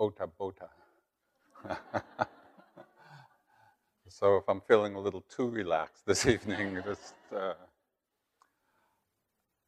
Bota 0.00 0.26
Bota. 0.26 0.68
so 4.08 4.38
if 4.38 4.48
I'm 4.48 4.62
feeling 4.62 4.94
a 4.94 4.98
little 4.98 5.20
too 5.28 5.50
relaxed 5.50 6.06
this 6.06 6.24
evening, 6.34 6.82
just 6.86 7.12
uh, 7.36 7.52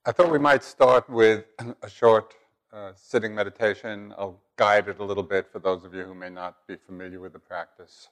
I 0.06 0.12
thought 0.12 0.32
we 0.32 0.38
might 0.38 0.64
start 0.64 1.10
with 1.10 1.44
a 1.82 1.90
short 1.90 2.32
uh, 2.72 2.92
sitting 2.96 3.34
meditation. 3.34 4.14
I'll 4.16 4.40
guide 4.56 4.88
it 4.88 5.00
a 5.00 5.04
little 5.04 5.22
bit 5.22 5.52
for 5.52 5.58
those 5.58 5.84
of 5.84 5.92
you 5.92 6.04
who 6.04 6.14
may 6.14 6.30
not 6.30 6.66
be 6.66 6.76
familiar 6.76 7.20
with 7.20 7.34
the 7.34 7.38
practice. 7.38 8.08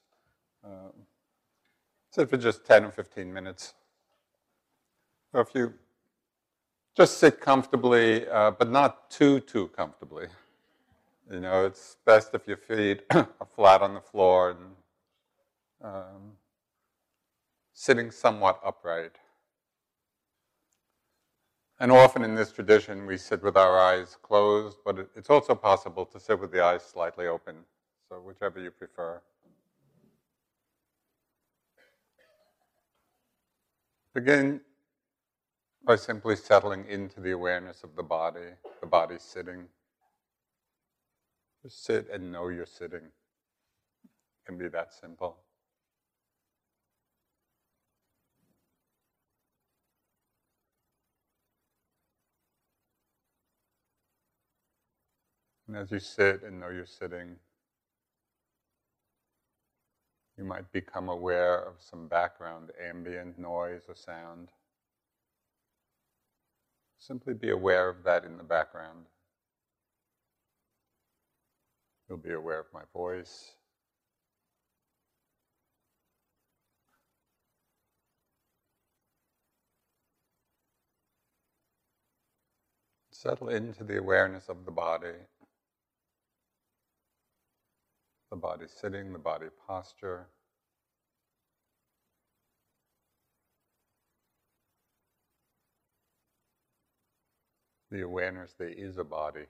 Um, 0.63 0.93
sit 2.11 2.29
for 2.29 2.37
just 2.37 2.67
10 2.67 2.85
or 2.85 2.91
15 2.91 3.33
minutes. 3.33 3.73
So 5.33 5.41
if 5.41 5.49
you 5.55 5.73
just 6.95 7.17
sit 7.17 7.41
comfortably, 7.41 8.29
uh, 8.29 8.51
but 8.51 8.71
not 8.71 9.11
too, 9.11 9.41
too 9.41 9.69
comfortably. 9.69 10.27
You 11.31 11.39
know, 11.39 11.65
it's 11.65 11.97
best 12.05 12.35
if 12.35 12.49
your 12.49 12.57
feet 12.57 13.03
are 13.11 13.29
flat 13.55 13.83
on 13.83 13.95
the 13.95 14.01
floor 14.01 14.51
and 14.51 14.75
um, 15.81 16.33
sitting 17.73 18.11
somewhat 18.11 18.61
upright. 18.65 19.13
And 21.79 21.93
often 21.93 22.25
in 22.25 22.35
this 22.35 22.51
tradition, 22.51 23.07
we 23.07 23.17
sit 23.17 23.45
with 23.45 23.57
our 23.57 23.79
eyes 23.79 24.19
closed, 24.21 24.79
but 24.85 25.09
it's 25.15 25.31
also 25.31 25.55
possible 25.55 26.05
to 26.07 26.19
sit 26.19 26.39
with 26.39 26.51
the 26.51 26.65
eyes 26.65 26.83
slightly 26.83 27.29
open. 27.29 27.55
So, 28.09 28.17
whichever 28.17 28.61
you 28.61 28.73
prefer. 28.73 29.23
Begin 34.15 34.61
by 35.85 35.95
simply 35.95 36.35
settling 36.35 36.85
into 36.87 37.21
the 37.21 37.31
awareness 37.31 37.85
of 37.85 37.95
the 37.95 38.03
body, 38.03 38.51
the 38.81 38.87
body 38.87 39.17
sitting. 39.19 39.69
Just 41.63 41.85
sit 41.85 42.09
and 42.11 42.33
know 42.33 42.49
you're 42.49 42.65
sitting. 42.65 43.03
It 43.03 44.47
can 44.47 44.57
be 44.57 44.69
that 44.69 44.95
simple. 44.95 45.37
And 55.69 55.77
as 55.77 55.91
you 55.93 56.01
sit 56.01 56.43
and 56.43 56.59
know 56.59 56.71
you're 56.71 56.87
sitting, 56.87 57.37
you 60.37 60.45
might 60.45 60.73
become 60.73 61.09
aware 61.11 61.61
of 61.63 61.75
some 61.79 62.09
background 62.09 62.71
ambient 62.83 63.39
noise 63.39 63.83
or 63.87 63.95
sound. 63.95 64.49
Simply 66.99 67.35
be 67.35 67.51
aware 67.51 67.89
of 67.89 68.03
that 68.05 68.25
in 68.25 68.39
the 68.39 68.43
background. 68.43 69.05
You'll 72.11 72.19
be 72.19 72.33
aware 72.33 72.59
of 72.59 72.67
my 72.75 72.83
voice. 72.93 73.53
Settle 83.13 83.51
into 83.51 83.85
the 83.85 83.99
awareness 83.99 84.49
of 84.49 84.65
the 84.65 84.73
body. 84.73 85.15
The 88.31 88.37
body 88.37 88.67
sitting, 88.69 89.13
the 89.13 89.21
body 89.21 89.47
posture. 89.69 90.27
The 97.93 98.03
awareness 98.03 98.55
there 98.59 98.69
is 98.69 98.99
a 98.99 99.05
body. 99.05 99.47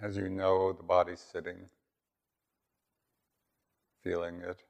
As 0.00 0.16
you 0.16 0.28
know, 0.28 0.72
the 0.72 0.84
body's 0.84 1.20
sitting, 1.20 1.68
feeling 4.04 4.42
it. 4.42 4.62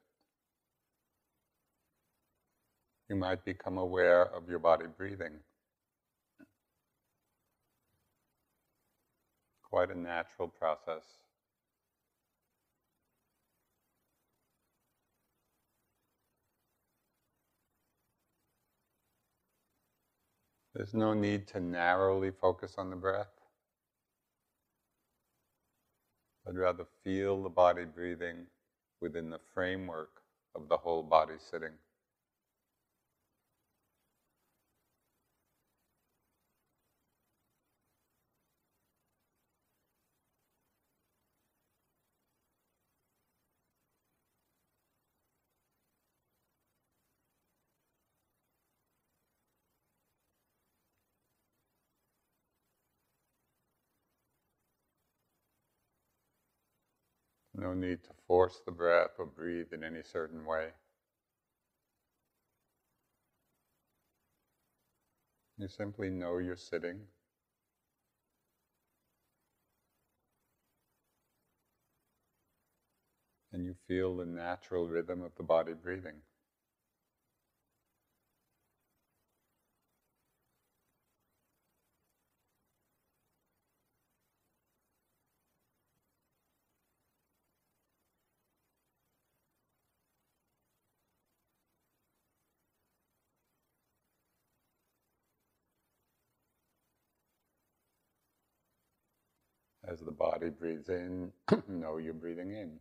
You 3.11 3.16
might 3.16 3.44
become 3.44 3.78
aware 3.78 4.22
of 4.22 4.49
your 4.49 4.59
body 4.59 4.87
breathing. 4.97 5.34
Quite 9.71 9.91
a 9.91 9.99
natural 9.99 10.49
process. 10.49 11.05
There's 20.74 20.95
no 20.95 21.15
need 21.15 21.48
to 21.48 21.60
narrowly 21.60 22.31
focus 22.31 22.77
on 22.78 22.91
the 22.91 22.97
breath. 22.97 23.37
I'd 26.48 26.56
rather 26.56 26.86
feel 27.04 27.42
the 27.42 27.50
body 27.50 27.84
breathing 27.84 28.47
within 29.03 29.28
the 29.28 29.41
framework 29.53 30.22
of 30.54 30.68
the 30.68 30.78
whole 30.78 31.03
body 31.03 31.34
sitting. 31.39 31.72
No 57.68 57.74
need 57.74 58.03
to 58.04 58.15
force 58.26 58.62
the 58.65 58.72
breath 58.72 59.10
or 59.18 59.26
breathe 59.26 59.74
in 59.74 59.84
any 59.84 60.03
certain 60.03 60.47
way. 60.47 60.70
You 65.59 65.68
simply 65.68 66.09
know 66.09 66.38
you're 66.38 66.56
sitting. 66.56 67.03
And 73.53 73.66
you 73.66 73.74
feel 73.86 74.16
the 74.16 74.24
natural 74.24 74.88
rhythm 74.88 75.21
of 75.21 75.34
the 75.36 75.42
body 75.42 75.74
breathing. 75.74 76.22
Body 100.38 100.50
breathes 100.50 100.88
in, 100.88 101.32
know 101.68 101.98
you're 101.98 102.14
breathing 102.14 102.52
in. 102.52 102.78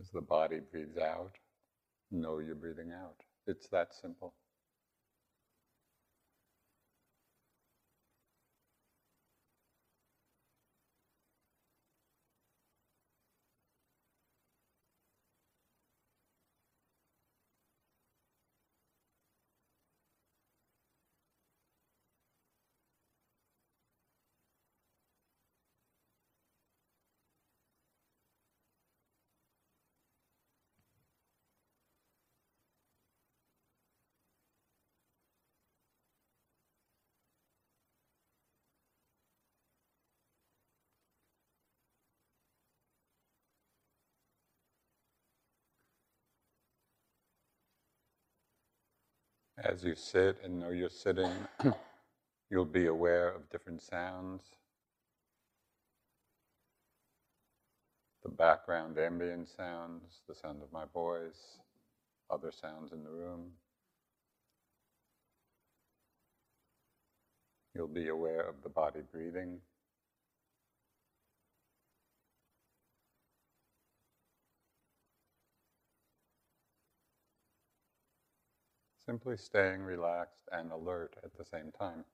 As 0.00 0.10
the 0.10 0.22
body 0.22 0.60
breathes 0.72 0.98
out, 0.98 1.32
know 2.10 2.38
you're 2.40 2.54
breathing 2.56 2.92
out. 2.92 3.16
It's 3.46 3.68
that 3.68 3.94
simple. 3.94 4.34
As 49.64 49.84
you 49.84 49.94
sit 49.94 50.38
and 50.42 50.58
know 50.58 50.70
you're 50.70 50.90
sitting, 50.90 51.30
you'll 52.50 52.64
be 52.64 52.86
aware 52.88 53.28
of 53.28 53.48
different 53.48 53.80
sounds, 53.80 54.42
the 58.24 58.28
background 58.28 58.98
ambient 58.98 59.48
sounds, 59.48 60.22
the 60.28 60.34
sound 60.34 60.62
of 60.62 60.72
my 60.72 60.84
voice, 60.92 61.58
other 62.28 62.50
sounds 62.50 62.92
in 62.92 63.04
the 63.04 63.10
room. 63.10 63.52
You'll 67.72 67.86
be 67.86 68.08
aware 68.08 68.42
of 68.48 68.56
the 68.64 68.68
body 68.68 69.00
breathing. 69.12 69.58
Simply 79.06 79.36
staying 79.36 79.82
relaxed 79.82 80.48
and 80.52 80.72
alert 80.72 81.16
at 81.24 81.36
the 81.36 81.44
same 81.44 81.72
time. 81.72 82.04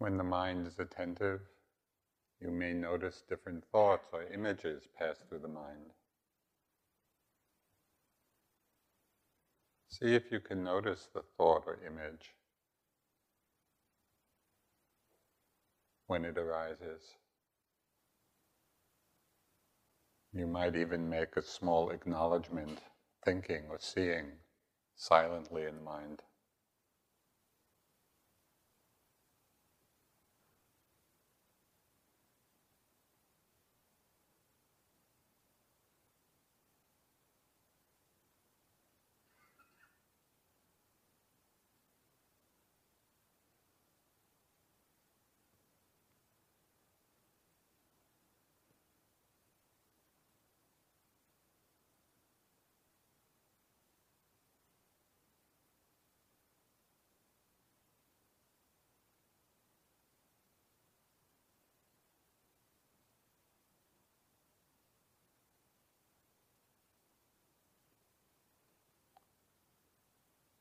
When 0.00 0.16
the 0.16 0.24
mind 0.24 0.66
is 0.66 0.78
attentive, 0.78 1.42
you 2.40 2.50
may 2.50 2.72
notice 2.72 3.22
different 3.28 3.66
thoughts 3.70 4.08
or 4.14 4.22
images 4.22 4.88
pass 4.98 5.18
through 5.28 5.40
the 5.40 5.48
mind. 5.48 5.92
See 9.88 10.14
if 10.14 10.32
you 10.32 10.40
can 10.40 10.64
notice 10.64 11.06
the 11.12 11.20
thought 11.36 11.64
or 11.66 11.78
image 11.86 12.34
when 16.06 16.24
it 16.24 16.38
arises. 16.38 17.02
You 20.32 20.46
might 20.46 20.76
even 20.76 21.10
make 21.10 21.36
a 21.36 21.42
small 21.42 21.90
acknowledgement, 21.90 22.78
thinking 23.22 23.64
or 23.68 23.78
seeing 23.78 24.32
silently 24.96 25.66
in 25.66 25.84
mind. 25.84 26.22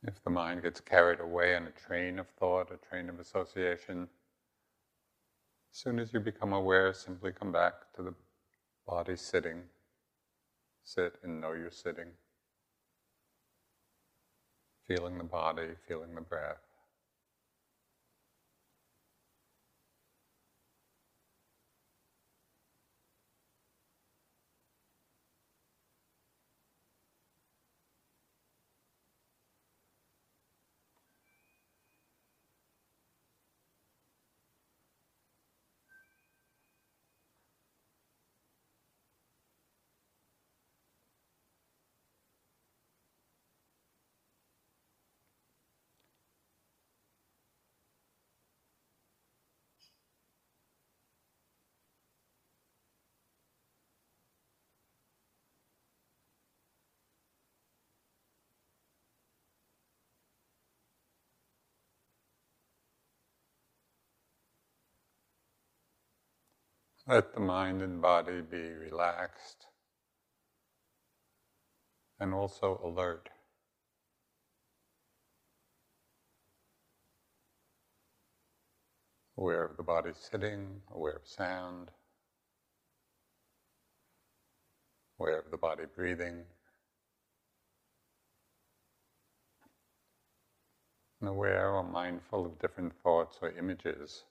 If 0.10 0.24
the 0.24 0.32
mind 0.32 0.64
gets 0.64 0.82
carried 0.82 1.20
away 1.20 1.56
on 1.56 1.68
a 1.68 1.88
train 1.88 2.18
of 2.18 2.28
thought, 2.30 2.72
a 2.72 2.78
train 2.78 3.10
of 3.10 3.20
association, 3.20 4.10
as 5.72 5.80
soon 5.80 6.00
as 6.00 6.12
you 6.12 6.20
become 6.20 6.52
aware, 6.52 6.92
simply 6.94 7.32
come 7.32 7.52
back 7.52 7.94
to 7.96 8.02
the 8.02 8.16
body 8.88 9.16
sitting. 9.16 9.62
Sit 10.84 11.14
and 11.22 11.40
know 11.40 11.52
you're 11.52 11.70
sitting. 11.70 12.08
Feeling 14.88 15.20
the 15.20 15.24
body, 15.24 15.76
feeling 15.88 16.16
the 16.16 16.22
breath. 16.22 16.69
Let 67.10 67.34
the 67.34 67.40
mind 67.40 67.82
and 67.82 68.00
body 68.00 68.42
be 68.42 68.72
relaxed 68.72 69.66
and 72.20 72.36
also 72.36 72.80
alert. 72.84 73.30
Aware 79.40 79.66
of 79.66 79.78
the 79.78 79.82
body 79.82 80.12
sitting, 80.14 80.84
aware 80.94 81.14
of 81.14 81.26
sound, 81.26 81.90
aware 85.20 85.40
of 85.40 85.50
the 85.50 85.58
body 85.58 85.86
breathing, 85.96 86.44
and 91.20 91.30
aware 91.30 91.72
or 91.72 91.82
mindful 91.82 92.46
of 92.46 92.60
different 92.60 92.94
thoughts 93.02 93.40
or 93.42 93.50
images 93.58 94.26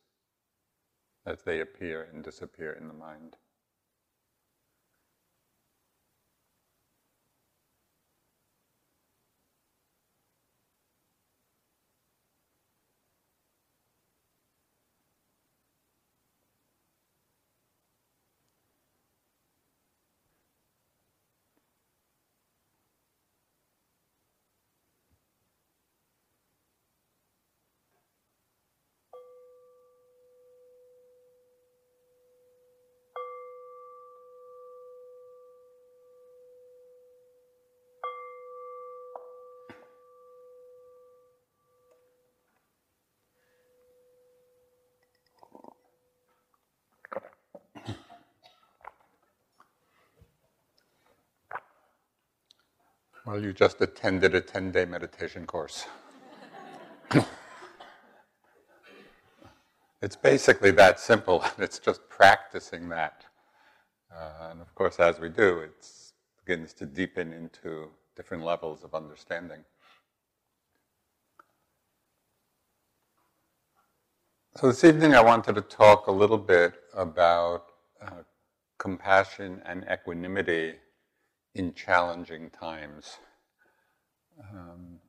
as 1.26 1.42
they 1.42 1.60
appear 1.60 2.08
and 2.12 2.22
disappear 2.25 2.72
in 2.72 2.88
the 2.88 2.94
mind. 2.94 3.37
Well, 53.28 53.44
you 53.44 53.52
just 53.52 53.82
attended 53.82 54.35
a 54.35 54.40
10 54.40 54.70
day 54.73 54.87
meditation 54.87 55.44
course. 55.47 55.85
it's 60.00 60.16
basically 60.16 60.70
that 60.70 60.99
simple, 60.99 61.44
it's 61.58 61.78
just 61.78 62.08
practicing 62.08 62.88
that. 62.88 63.26
Uh, 64.11 64.49
and 64.52 64.62
of 64.62 64.75
course, 64.75 64.99
as 64.99 65.20
we 65.20 65.28
do, 65.28 65.58
it 65.58 65.87
begins 66.42 66.73
to 66.73 66.87
deepen 66.87 67.35
into 67.35 67.90
different 68.16 68.44
levels 68.44 68.82
of 68.82 68.94
understanding. 68.94 69.62
So, 74.56 74.68
this 74.68 74.85
evening 74.85 75.14
I 75.14 75.20
wanted 75.20 75.54
to 75.56 75.61
talk 75.61 76.06
a 76.06 76.12
little 76.12 76.38
bit 76.38 76.73
about 76.94 77.66
uh, 78.00 78.23
compassion 78.78 79.61
and 79.66 79.85
equanimity 79.92 80.76
in 81.58 81.74
challenging 81.74 82.50
times. 82.50 83.18
Um, 84.52 85.00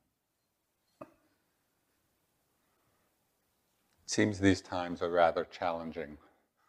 it 4.04 4.10
seems 4.10 4.40
these 4.40 4.60
times 4.60 5.00
are 5.00 5.10
rather 5.10 5.44
challenging 5.44 6.18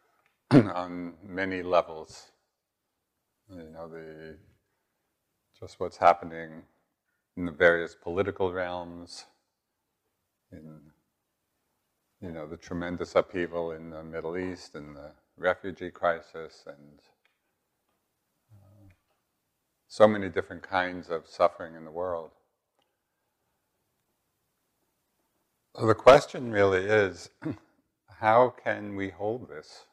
on 0.51 1.13
many 1.23 1.63
levels. 1.63 2.31
You 3.49 3.71
know, 3.73 3.87
the 3.87 4.37
just 5.59 5.79
what's 5.79 5.97
happening 5.97 6.63
in 7.35 7.45
the 7.45 7.51
various 7.51 7.95
political 7.95 8.53
realms, 8.53 9.25
in 10.51 10.79
you 12.21 12.31
know 12.31 12.47
the 12.47 12.57
tremendous 12.57 13.15
upheaval 13.15 13.71
in 13.71 13.89
the 13.89 14.03
Middle 14.03 14.37
East 14.37 14.75
and 14.75 14.95
the 14.95 15.11
refugee 15.37 15.89
crisis 15.89 16.63
and 16.67 16.99
so 19.91 20.07
many 20.07 20.29
different 20.29 20.63
kinds 20.63 21.09
of 21.09 21.27
suffering 21.27 21.75
in 21.75 21.83
the 21.83 21.91
world. 21.91 22.31
So 25.75 25.85
the 25.85 25.93
question 25.93 26.49
really 26.49 26.85
is 26.85 27.29
how 28.21 28.53
can 28.63 28.95
we 28.95 29.09
hold 29.09 29.49
this? 29.49 29.83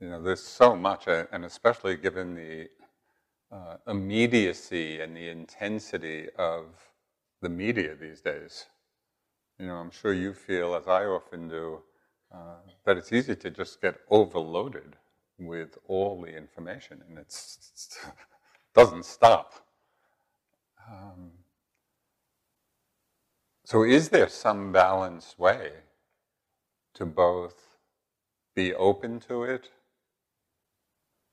You 0.00 0.10
know, 0.10 0.22
there's 0.22 0.42
so 0.42 0.76
much, 0.76 1.08
uh, 1.08 1.24
and 1.32 1.46
especially 1.46 1.96
given 1.96 2.34
the 2.34 2.68
uh, 3.50 3.78
immediacy 3.86 5.00
and 5.00 5.16
the 5.16 5.30
intensity 5.30 6.28
of 6.36 6.66
the 7.40 7.48
media 7.48 7.94
these 7.94 8.20
days. 8.20 8.66
You 9.58 9.68
know, 9.68 9.76
I'm 9.76 9.90
sure 9.90 10.12
you 10.12 10.34
feel, 10.34 10.74
as 10.74 10.88
I 10.88 11.06
often 11.06 11.48
do, 11.48 11.80
uh, 12.34 12.56
that 12.84 12.98
it's 12.98 13.14
easy 13.14 13.34
to 13.34 13.50
just 13.50 13.80
get 13.80 13.96
overloaded 14.10 14.96
with 15.38 15.78
all 15.88 16.20
the 16.20 16.36
information, 16.36 17.02
and 17.08 17.16
it's 17.16 17.98
doesn't 18.76 19.06
stop. 19.06 19.54
Um, 20.86 21.30
so, 23.64 23.82
is 23.82 24.10
there 24.10 24.28
some 24.28 24.70
balanced 24.70 25.38
way 25.38 25.72
to 26.94 27.06
both 27.06 27.56
be 28.54 28.74
open 28.74 29.18
to 29.20 29.44
it, 29.44 29.70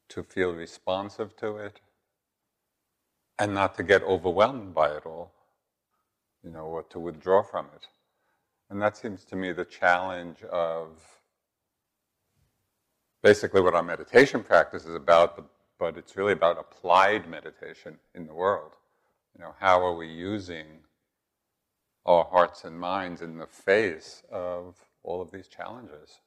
to 0.09 0.23
feel 0.23 0.53
responsive 0.53 1.35
to 1.37 1.57
it, 1.57 1.81
and 3.37 3.53
not 3.53 3.75
to 3.75 3.83
get 3.83 4.03
overwhelmed 4.03 4.73
by 4.73 4.89
it 4.95 5.05
all, 5.05 5.33
you 6.43 6.49
know, 6.49 6.65
or 6.65 6.83
to 6.83 6.97
withdraw 6.97 7.43
from 7.43 7.65
it? 7.75 7.87
And 8.69 8.81
that 8.81 8.95
seems 8.95 9.25
to 9.25 9.35
me 9.35 9.51
the 9.51 9.65
challenge 9.65 10.41
of 10.43 10.87
basically 13.21 13.61
what 13.61 13.75
our 13.75 13.83
meditation 13.83 14.43
practice 14.43 14.85
is 14.85 14.95
about, 14.95 15.35
but 15.35 15.45
but 15.83 15.97
it's 15.97 16.15
really 16.15 16.31
about 16.31 16.57
applied 16.57 17.29
meditation 17.29 17.97
in 18.15 18.25
the 18.25 18.33
world. 18.33 18.71
You 19.35 19.43
know, 19.43 19.53
how 19.59 19.85
are 19.85 19.93
we 19.93 20.07
using 20.07 20.65
our 22.05 22.23
hearts 22.23 22.63
and 22.63 22.79
minds 22.79 23.21
in 23.21 23.37
the 23.37 23.47
face 23.47 24.23
of 24.31 24.77
all 25.03 25.21
of 25.21 25.29
these 25.29 25.49
challenges? 25.49 26.19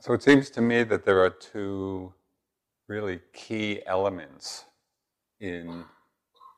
So 0.00 0.14
it 0.14 0.22
seems 0.22 0.48
to 0.52 0.62
me 0.62 0.82
that 0.84 1.04
there 1.04 1.22
are 1.22 1.28
two 1.28 2.14
really 2.88 3.20
key 3.34 3.82
elements 3.84 4.64
in 5.40 5.84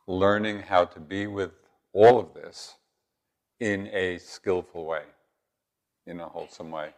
learning 0.06 0.60
how 0.60 0.84
to 0.84 1.00
be 1.00 1.26
with 1.26 1.50
all 1.92 2.20
of 2.20 2.34
this 2.34 2.76
in 3.58 3.88
a 3.88 4.18
skillful 4.18 4.86
way, 4.86 5.02
in 6.06 6.20
a 6.20 6.28
wholesome 6.28 6.70
way. 6.70 6.90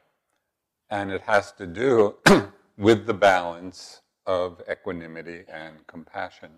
And 0.90 1.10
it 1.10 1.22
has 1.22 1.50
to 1.52 1.66
do 1.66 2.16
with 2.76 3.06
the 3.06 3.14
balance 3.14 4.00
of 4.26 4.60
equanimity 4.70 5.44
and 5.48 5.86
compassion. 5.86 6.50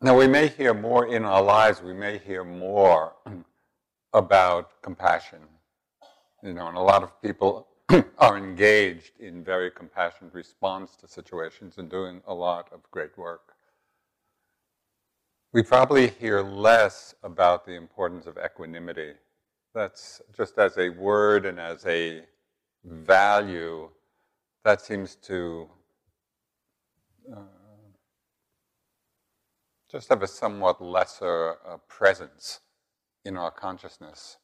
Now, 0.00 0.18
we 0.18 0.26
may 0.26 0.48
hear 0.48 0.74
more 0.74 1.06
in 1.06 1.24
our 1.24 1.42
lives, 1.42 1.80
we 1.80 1.94
may 1.94 2.18
hear 2.18 2.42
more 2.42 3.14
about 4.12 4.82
compassion. 4.82 5.38
You 6.42 6.54
know, 6.54 6.66
and 6.66 6.76
a 6.76 6.80
lot 6.80 7.04
of 7.04 7.22
people 7.22 7.68
are 8.18 8.36
engaged 8.36 9.12
in 9.20 9.44
very 9.44 9.70
compassionate 9.70 10.34
response 10.34 10.96
to 10.96 11.06
situations 11.06 11.78
and 11.78 11.88
doing 11.88 12.20
a 12.26 12.34
lot 12.34 12.68
of 12.72 12.80
great 12.90 13.16
work. 13.16 13.54
We 15.52 15.62
probably 15.62 16.08
hear 16.08 16.42
less 16.42 17.14
about 17.22 17.64
the 17.64 17.74
importance 17.74 18.26
of 18.26 18.38
equanimity 18.38 19.12
that's 19.74 20.20
just 20.36 20.58
as 20.58 20.76
a 20.78 20.90
word 20.90 21.46
and 21.46 21.58
as 21.58 21.84
a 21.86 22.22
value, 22.84 23.88
that 24.64 24.80
seems 24.80 25.16
to 25.16 25.68
uh, 27.32 27.40
just 29.90 30.08
have 30.08 30.22
a 30.22 30.26
somewhat 30.26 30.82
lesser 30.82 31.56
uh, 31.66 31.76
presence 31.88 32.60
in 33.24 33.36
our 33.36 33.50
consciousness. 33.50 34.38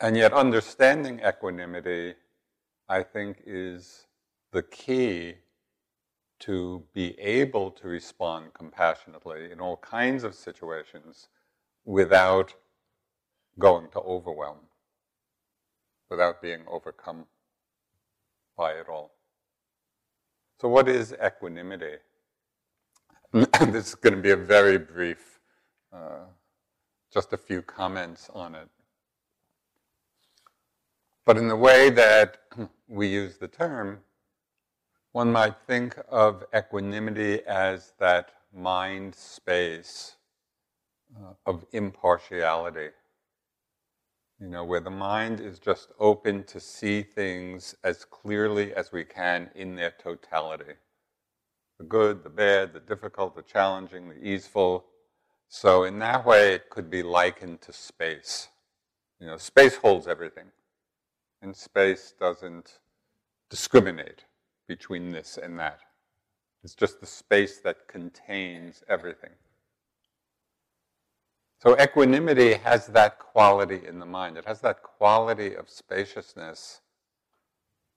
And 0.00 0.16
yet, 0.16 0.32
understanding 0.32 1.20
equanimity, 1.26 2.14
I 2.88 3.02
think, 3.02 3.42
is 3.44 4.06
the 4.52 4.62
key 4.62 5.34
to 6.40 6.84
be 6.94 7.18
able 7.18 7.72
to 7.72 7.88
respond 7.88 8.54
compassionately 8.54 9.50
in 9.50 9.60
all 9.60 9.76
kinds 9.78 10.22
of 10.22 10.34
situations 10.34 11.28
without 11.84 12.54
going 13.58 13.88
to 13.90 14.00
overwhelm 14.00 14.58
without 16.10 16.40
being 16.40 16.60
overcome 16.68 17.26
by 18.56 18.72
it 18.72 18.88
all. 18.88 19.12
So, 20.60 20.68
what 20.68 20.88
is 20.88 21.14
equanimity? 21.24 21.96
this 23.32 23.88
is 23.88 23.94
going 23.94 24.14
to 24.14 24.20
be 24.20 24.30
a 24.30 24.36
very 24.36 24.78
brief, 24.78 25.38
uh, 25.92 26.26
just 27.12 27.32
a 27.32 27.36
few 27.36 27.62
comments 27.62 28.30
on 28.34 28.54
it. 28.54 28.68
But 31.24 31.36
in 31.36 31.46
the 31.46 31.56
way 31.56 31.90
that 31.90 32.38
we 32.88 33.06
use 33.06 33.36
the 33.36 33.48
term, 33.48 34.00
one 35.12 35.30
might 35.30 35.56
think 35.66 35.96
of 36.08 36.44
equanimity 36.56 37.42
as 37.46 37.92
that 37.98 38.30
mind 38.54 39.14
space 39.14 40.16
uh, 41.16 41.34
of 41.46 41.64
impartiality. 41.72 42.88
You 44.40 44.48
know, 44.48 44.64
where 44.64 44.80
the 44.80 44.90
mind 44.90 45.40
is 45.40 45.58
just 45.58 45.90
open 45.98 46.44
to 46.44 46.60
see 46.60 47.02
things 47.02 47.74
as 47.82 48.04
clearly 48.04 48.72
as 48.72 48.92
we 48.92 49.04
can 49.04 49.50
in 49.54 49.74
their 49.74 49.92
totality 49.98 50.74
the 51.78 51.84
good, 51.84 52.24
the 52.24 52.30
bad, 52.30 52.72
the 52.72 52.80
difficult, 52.80 53.36
the 53.36 53.42
challenging, 53.42 54.08
the 54.08 54.28
easeful. 54.28 54.84
So, 55.48 55.84
in 55.84 55.98
that 56.00 56.26
way, 56.26 56.52
it 56.52 56.70
could 56.70 56.90
be 56.90 57.02
likened 57.02 57.60
to 57.62 57.72
space. 57.72 58.48
You 59.20 59.28
know, 59.28 59.36
space 59.36 59.76
holds 59.76 60.06
everything, 60.06 60.46
and 61.40 61.54
space 61.56 62.12
doesn't 62.18 62.78
discriminate 63.48 64.24
between 64.66 65.10
this 65.10 65.38
and 65.40 65.58
that. 65.58 65.80
It's 66.64 66.74
just 66.74 67.00
the 67.00 67.06
space 67.06 67.58
that 67.60 67.88
contains 67.88 68.82
everything. 68.88 69.30
So 71.60 71.76
equanimity 71.80 72.54
has 72.54 72.86
that 72.88 73.18
quality 73.18 73.80
in 73.86 73.98
the 73.98 74.06
mind. 74.06 74.36
It 74.36 74.44
has 74.44 74.60
that 74.60 74.82
quality 74.82 75.54
of 75.54 75.68
spaciousness 75.68 76.80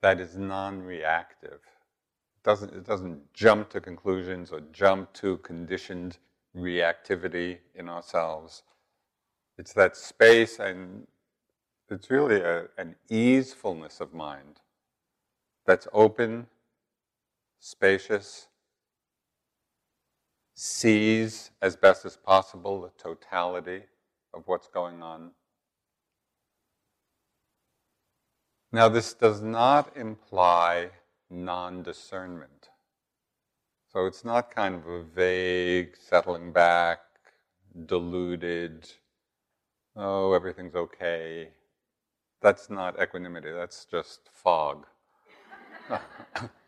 that 0.02 0.20
is 0.20 0.36
non-reactive. 0.36 1.60
It 1.62 2.44
doesn't, 2.44 2.74
it 2.74 2.86
doesn't 2.86 3.34
jump 3.34 3.70
to 3.70 3.80
conclusions 3.80 4.52
or 4.52 4.62
jump 4.72 5.14
to 5.14 5.38
conditioned 5.38 6.18
reactivity 6.56 7.60
in 7.76 7.88
ourselves. 7.88 8.64
It's 9.60 9.74
that 9.74 9.96
space 9.96 10.58
and 10.58 11.06
it's 11.90 12.10
really 12.10 12.42
a, 12.42 12.66
an 12.80 12.96
easefulness 13.10 14.02
of 14.02 14.12
mind 14.12 14.62
that's 15.68 15.88
open, 15.94 16.48
spacious, 17.60 18.48
sees 20.64 21.50
as 21.60 21.76
best 21.76 22.06
as 22.06 22.16
possible 22.16 22.82
the 22.82 22.92
totality 23.02 23.82
of 24.32 24.44
what's 24.46 24.68
going 24.68 25.02
on. 25.02 25.32
Now, 28.72 28.88
this 28.88 29.16
does 29.16 29.42
not 29.42 29.98
imply 29.98 30.92
non 31.32 31.82
discernment. 31.82 32.70
So 33.92 34.06
it's 34.06 34.24
not 34.24 34.54
kind 34.54 34.76
of 34.76 34.86
a 34.86 35.02
vague, 35.02 35.96
settling 36.00 36.52
back, 36.52 37.00
deluded, 37.88 38.88
oh, 39.96 40.34
everything's 40.34 40.76
okay. 40.76 41.50
That's 42.40 42.70
not 42.70 43.02
equanimity, 43.02 43.52
that's 43.52 43.86
just 43.86 44.30
fog. 44.32 44.86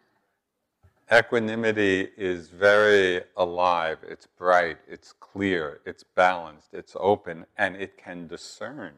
Equanimity 1.12 2.10
is 2.18 2.48
very 2.50 3.22
alive, 3.36 3.98
it's 4.08 4.26
bright, 4.26 4.78
it's 4.88 5.12
clear, 5.12 5.82
it's 5.86 6.04
balanced, 6.04 6.70
it's 6.74 6.96
open, 6.98 7.46
and 7.58 7.76
it 7.76 7.98
can 7.98 8.26
discern 8.28 8.94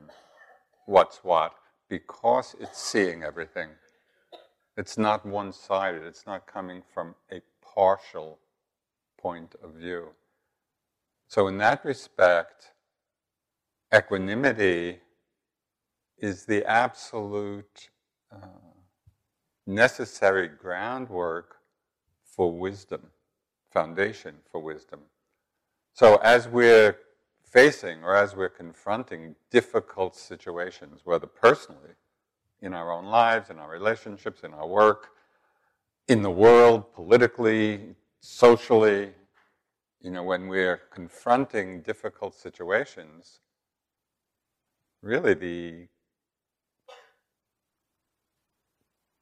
what's 0.86 1.24
what 1.24 1.54
because 1.90 2.56
it's 2.60 2.80
seeing 2.80 3.24
everything. 3.24 3.70
It's 4.78 4.98
not 4.98 5.26
one 5.26 5.52
sided, 5.52 6.04
it's 6.04 6.28
not 6.28 6.46
coming 6.46 6.84
from 6.94 7.16
a 7.32 7.42
partial 7.62 8.40
point 9.18 9.56
of 9.64 9.74
view. 9.74 10.10
So, 11.28 11.48
in 11.48 11.58
that 11.58 11.84
respect, 11.84 12.72
equanimity 13.94 15.00
is 16.20 16.46
the 16.46 16.64
absolute 16.66 17.90
uh, 18.32 18.48
necessary 19.66 20.48
groundwork 20.48 21.55
for 22.36 22.52
wisdom, 22.52 23.02
foundation 23.72 24.36
for 24.52 24.62
wisdom. 24.62 25.00
So 25.94 26.18
as 26.18 26.48
we're 26.48 26.98
facing 27.44 28.04
or 28.04 28.16
as 28.16 28.36
we're 28.36 28.50
confronting 28.50 29.36
difficult 29.50 30.16
situations, 30.16 31.02
whether 31.06 31.28
personally, 31.28 31.96
in 32.62 32.74
our 32.74 32.92
own 32.92 33.06
lives, 33.06 33.50
in 33.50 33.60
our 33.60 33.70
relationships, 33.70 34.44
in 34.44 34.54
our 34.54 34.68
work, 34.68 35.10
in 36.08 36.22
the 36.22 36.32
world, 36.32 36.94
politically, 36.94 37.96
socially, 38.20 39.12
you 40.02 40.12
know, 40.12 40.24
when 40.24 40.48
we're 40.48 40.82
confronting 40.92 41.82
difficult 41.82 42.36
situations, 42.36 43.40
really 45.02 45.34
the 45.34 45.88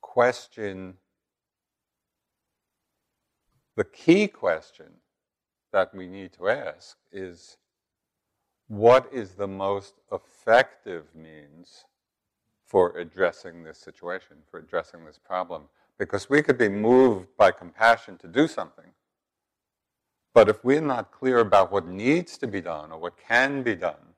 question 0.02 0.96
the 3.76 3.84
key 3.84 4.28
question 4.28 4.88
that 5.72 5.94
we 5.94 6.08
need 6.08 6.34
to 6.34 6.50
ask 6.50 6.98
is 7.12 7.58
what 8.68 9.10
is 9.12 9.32
the 9.32 9.48
most 9.48 9.96
effective 10.12 11.06
means 11.16 11.86
for 12.66 12.98
addressing 12.98 13.64
this 13.64 13.78
situation, 13.78 14.38
for 14.50 14.60
addressing 14.60 15.06
this 15.06 15.20
problem? 15.20 15.64
Because 15.98 16.30
we 16.30 16.42
could 16.42 16.58
be 16.58 16.70
moved 16.70 17.28
by 17.38 17.52
compassion 17.52 18.18
to 18.18 18.28
do 18.28 18.48
something, 18.48 18.92
but 20.34 20.50
if 20.50 20.64
we're 20.64 20.82
not 20.82 21.12
clear 21.12 21.40
about 21.40 21.72
what 21.72 21.88
needs 21.88 22.38
to 22.40 22.48
be 22.48 22.62
done 22.62 22.92
or 22.92 23.00
what 23.00 23.18
can 23.18 23.62
be 23.62 23.76
done, 23.76 24.14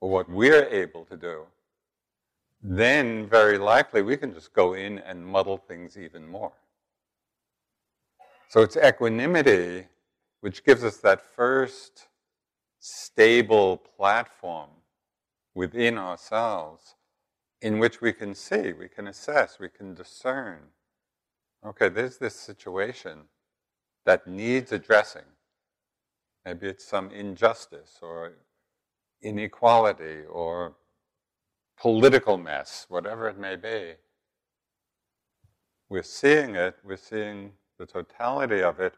or 0.00 0.10
what 0.10 0.28
we're 0.28 0.66
able 0.66 1.04
to 1.04 1.16
do, 1.16 1.42
then 2.62 3.28
very 3.28 3.58
likely 3.58 4.02
we 4.02 4.16
can 4.16 4.32
just 4.32 4.52
go 4.52 4.74
in 4.74 4.98
and 5.00 5.24
muddle 5.24 5.56
things 5.56 5.96
even 5.96 6.26
more. 6.26 6.52
So 8.48 8.62
it's 8.62 8.78
equanimity 8.78 9.86
which 10.40 10.64
gives 10.64 10.82
us 10.82 10.96
that 10.98 11.20
first 11.20 12.08
stable 12.80 13.76
platform 13.76 14.70
within 15.54 15.98
ourselves 15.98 16.94
in 17.60 17.78
which 17.78 18.00
we 18.00 18.12
can 18.12 18.34
see, 18.34 18.72
we 18.72 18.88
can 18.88 19.08
assess, 19.08 19.58
we 19.58 19.68
can 19.68 19.94
discern. 19.94 20.60
Okay, 21.66 21.90
there's 21.90 22.16
this 22.16 22.36
situation 22.36 23.18
that 24.06 24.26
needs 24.26 24.72
addressing. 24.72 25.28
Maybe 26.46 26.68
it's 26.68 26.86
some 26.86 27.10
injustice 27.10 27.98
or 28.00 28.32
inequality 29.20 30.22
or 30.30 30.76
political 31.78 32.38
mess, 32.38 32.86
whatever 32.88 33.28
it 33.28 33.38
may 33.38 33.56
be. 33.56 33.94
We're 35.90 36.02
seeing 36.02 36.54
it, 36.54 36.76
we're 36.84 36.96
seeing 36.96 37.52
the 37.78 37.86
totality 37.86 38.62
of 38.62 38.80
it, 38.80 38.94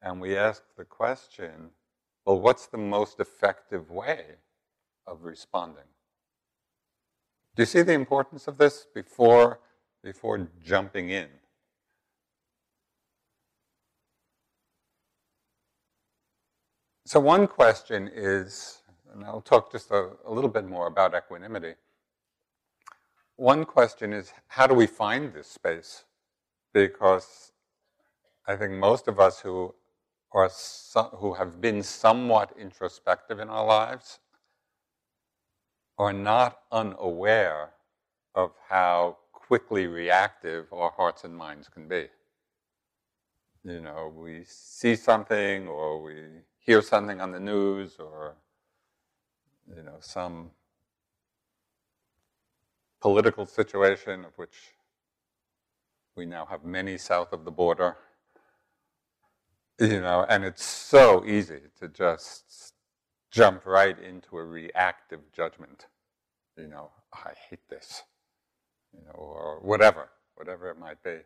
and 0.00 0.20
we 0.20 0.36
ask 0.36 0.62
the 0.76 0.84
question 0.84 1.70
well, 2.24 2.40
what's 2.40 2.66
the 2.66 2.78
most 2.78 3.18
effective 3.18 3.90
way 3.90 4.36
of 5.06 5.24
responding? 5.24 5.82
Do 7.56 7.62
you 7.62 7.66
see 7.66 7.82
the 7.82 7.92
importance 7.92 8.46
of 8.46 8.58
this 8.58 8.86
before, 8.94 9.58
before 10.02 10.48
jumping 10.64 11.10
in? 11.10 11.28
So, 17.04 17.20
one 17.20 17.46
question 17.46 18.08
is, 18.14 18.82
and 19.12 19.24
I'll 19.24 19.42
talk 19.42 19.70
just 19.70 19.90
a, 19.90 20.12
a 20.24 20.32
little 20.32 20.48
bit 20.48 20.66
more 20.66 20.86
about 20.86 21.14
equanimity. 21.14 21.74
One 23.36 23.64
question 23.64 24.12
is, 24.12 24.32
how 24.46 24.66
do 24.66 24.74
we 24.74 24.86
find 24.86 25.32
this 25.34 25.48
space? 25.48 26.04
Because 26.72 27.51
I 28.46 28.56
think 28.56 28.72
most 28.72 29.06
of 29.08 29.20
us 29.20 29.40
who 29.40 29.74
are 30.32 30.50
who 31.16 31.34
have 31.34 31.60
been 31.60 31.82
somewhat 31.82 32.52
introspective 32.58 33.38
in 33.38 33.48
our 33.48 33.64
lives 33.64 34.18
are 35.98 36.12
not 36.12 36.58
unaware 36.72 37.70
of 38.34 38.52
how 38.68 39.18
quickly 39.32 39.86
reactive 39.86 40.72
our 40.72 40.90
hearts 40.90 41.24
and 41.24 41.36
minds 41.36 41.68
can 41.68 41.86
be. 41.86 42.08
You 43.64 43.80
know, 43.80 44.12
we 44.16 44.42
see 44.44 44.96
something 44.96 45.68
or 45.68 46.02
we 46.02 46.14
hear 46.58 46.82
something 46.82 47.20
on 47.20 47.30
the 47.30 47.40
news 47.40 47.96
or 47.98 48.34
you 49.76 49.82
know 49.82 49.98
some 50.00 50.50
political 53.00 53.46
situation 53.46 54.24
of 54.24 54.32
which 54.36 54.74
we 56.16 56.26
now 56.26 56.44
have 56.46 56.64
many 56.64 56.98
south 56.98 57.32
of 57.32 57.44
the 57.44 57.50
border 57.50 57.96
you 59.82 60.00
know, 60.00 60.24
and 60.28 60.44
it's 60.44 60.64
so 60.64 61.24
easy 61.26 61.60
to 61.80 61.88
just 61.88 62.74
jump 63.32 63.66
right 63.66 63.98
into 63.98 64.38
a 64.38 64.44
reactive 64.44 65.20
judgment. 65.32 65.86
You 66.56 66.68
know, 66.68 66.90
I 67.12 67.32
hate 67.50 67.68
this, 67.68 68.04
you 68.92 69.04
know, 69.04 69.14
or 69.14 69.58
whatever, 69.60 70.10
whatever 70.36 70.70
it 70.70 70.78
might 70.78 71.02
be. 71.02 71.16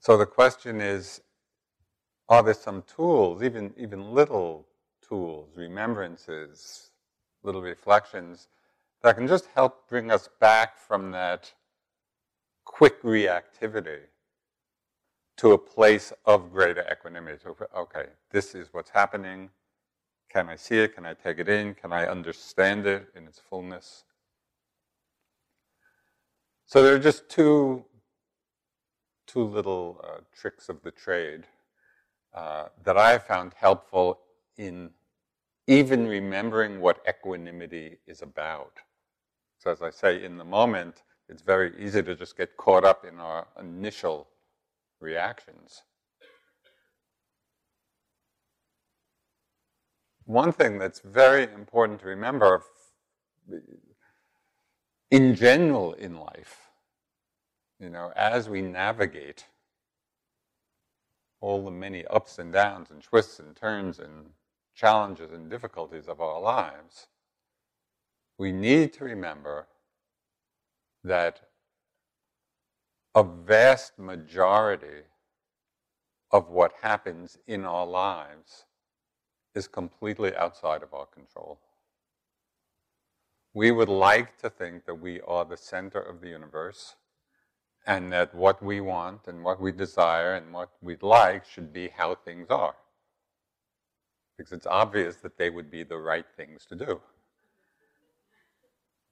So 0.00 0.16
the 0.16 0.26
question 0.26 0.80
is, 0.80 1.20
are 2.28 2.42
there 2.42 2.54
some 2.54 2.82
tools, 2.82 3.44
even, 3.44 3.72
even 3.76 4.12
little 4.12 4.66
tools, 5.06 5.50
remembrances, 5.54 6.90
little 7.44 7.62
reflections, 7.62 8.48
that 9.02 9.16
can 9.16 9.28
just 9.28 9.46
help 9.54 9.88
bring 9.88 10.10
us 10.10 10.28
back 10.40 10.78
from 10.78 11.12
that 11.12 11.52
quick 12.64 13.00
reactivity 13.02 14.00
to 15.38 15.52
a 15.52 15.58
place 15.58 16.12
of 16.26 16.52
greater 16.52 16.84
equanimity. 16.90 17.44
Okay, 17.74 18.06
this 18.30 18.54
is 18.54 18.68
what's 18.72 18.90
happening. 18.90 19.50
Can 20.30 20.48
I 20.48 20.56
see 20.56 20.78
it? 20.78 20.94
Can 20.94 21.06
I 21.06 21.14
take 21.14 21.38
it 21.38 21.48
in? 21.48 21.74
Can 21.74 21.92
I 21.92 22.06
understand 22.06 22.86
it 22.86 23.08
in 23.14 23.26
its 23.26 23.38
fullness? 23.38 24.04
So 26.66 26.82
there 26.82 26.94
are 26.94 26.98
just 26.98 27.28
two, 27.28 27.84
two 29.26 29.44
little 29.44 30.04
uh, 30.04 30.20
tricks 30.36 30.68
of 30.68 30.82
the 30.82 30.90
trade 30.90 31.44
uh, 32.34 32.66
that 32.84 32.98
I 32.98 33.18
found 33.18 33.52
helpful 33.54 34.18
in 34.58 34.90
even 35.66 36.06
remembering 36.06 36.80
what 36.80 37.00
equanimity 37.08 37.98
is 38.06 38.22
about. 38.22 38.72
So, 39.58 39.70
as 39.70 39.82
I 39.82 39.90
say, 39.90 40.24
in 40.24 40.36
the 40.36 40.44
moment, 40.44 41.02
it's 41.28 41.42
very 41.42 41.72
easy 41.78 42.02
to 42.02 42.14
just 42.14 42.36
get 42.36 42.56
caught 42.56 42.84
up 42.84 43.04
in 43.04 43.18
our 43.18 43.46
initial 43.60 44.28
reactions. 45.00 45.82
One 50.24 50.52
thing 50.52 50.78
that's 50.78 51.00
very 51.00 51.44
important 51.44 52.00
to 52.00 52.06
remember 52.06 52.62
in 55.10 55.34
general 55.34 55.94
in 55.94 56.18
life, 56.18 56.68
you 57.80 57.88
know, 57.88 58.12
as 58.14 58.48
we 58.48 58.60
navigate 58.60 59.46
all 61.40 61.64
the 61.64 61.70
many 61.70 62.04
ups 62.06 62.38
and 62.38 62.52
downs 62.52 62.90
and 62.90 63.02
twists 63.02 63.38
and 63.38 63.56
turns 63.56 63.98
and 63.98 64.30
challenges 64.74 65.32
and 65.32 65.48
difficulties 65.48 66.08
of 66.08 66.20
our 66.20 66.40
lives, 66.40 67.06
we 68.36 68.52
need 68.52 68.92
to 68.92 69.04
remember 69.04 69.66
that 71.02 71.47
a 73.18 73.24
vast 73.24 73.98
majority 73.98 75.02
of 76.30 76.50
what 76.50 76.72
happens 76.82 77.36
in 77.48 77.64
our 77.64 77.84
lives 77.84 78.64
is 79.56 79.66
completely 79.66 80.36
outside 80.36 80.84
of 80.84 80.94
our 80.94 81.06
control. 81.06 81.58
We 83.54 83.72
would 83.72 83.88
like 83.88 84.38
to 84.38 84.48
think 84.48 84.86
that 84.86 84.94
we 84.94 85.20
are 85.22 85.44
the 85.44 85.56
center 85.56 85.98
of 85.98 86.20
the 86.20 86.28
universe 86.28 86.94
and 87.88 88.12
that 88.12 88.32
what 88.36 88.62
we 88.62 88.80
want 88.80 89.26
and 89.26 89.42
what 89.42 89.60
we 89.60 89.72
desire 89.72 90.34
and 90.34 90.52
what 90.52 90.70
we'd 90.80 91.02
like 91.02 91.44
should 91.44 91.72
be 91.72 91.88
how 91.88 92.14
things 92.14 92.46
are. 92.50 92.76
Because 94.36 94.52
it's 94.52 94.66
obvious 94.68 95.16
that 95.16 95.38
they 95.38 95.50
would 95.50 95.72
be 95.72 95.82
the 95.82 95.98
right 95.98 96.26
things 96.36 96.64
to 96.66 96.76
do. 96.76 97.00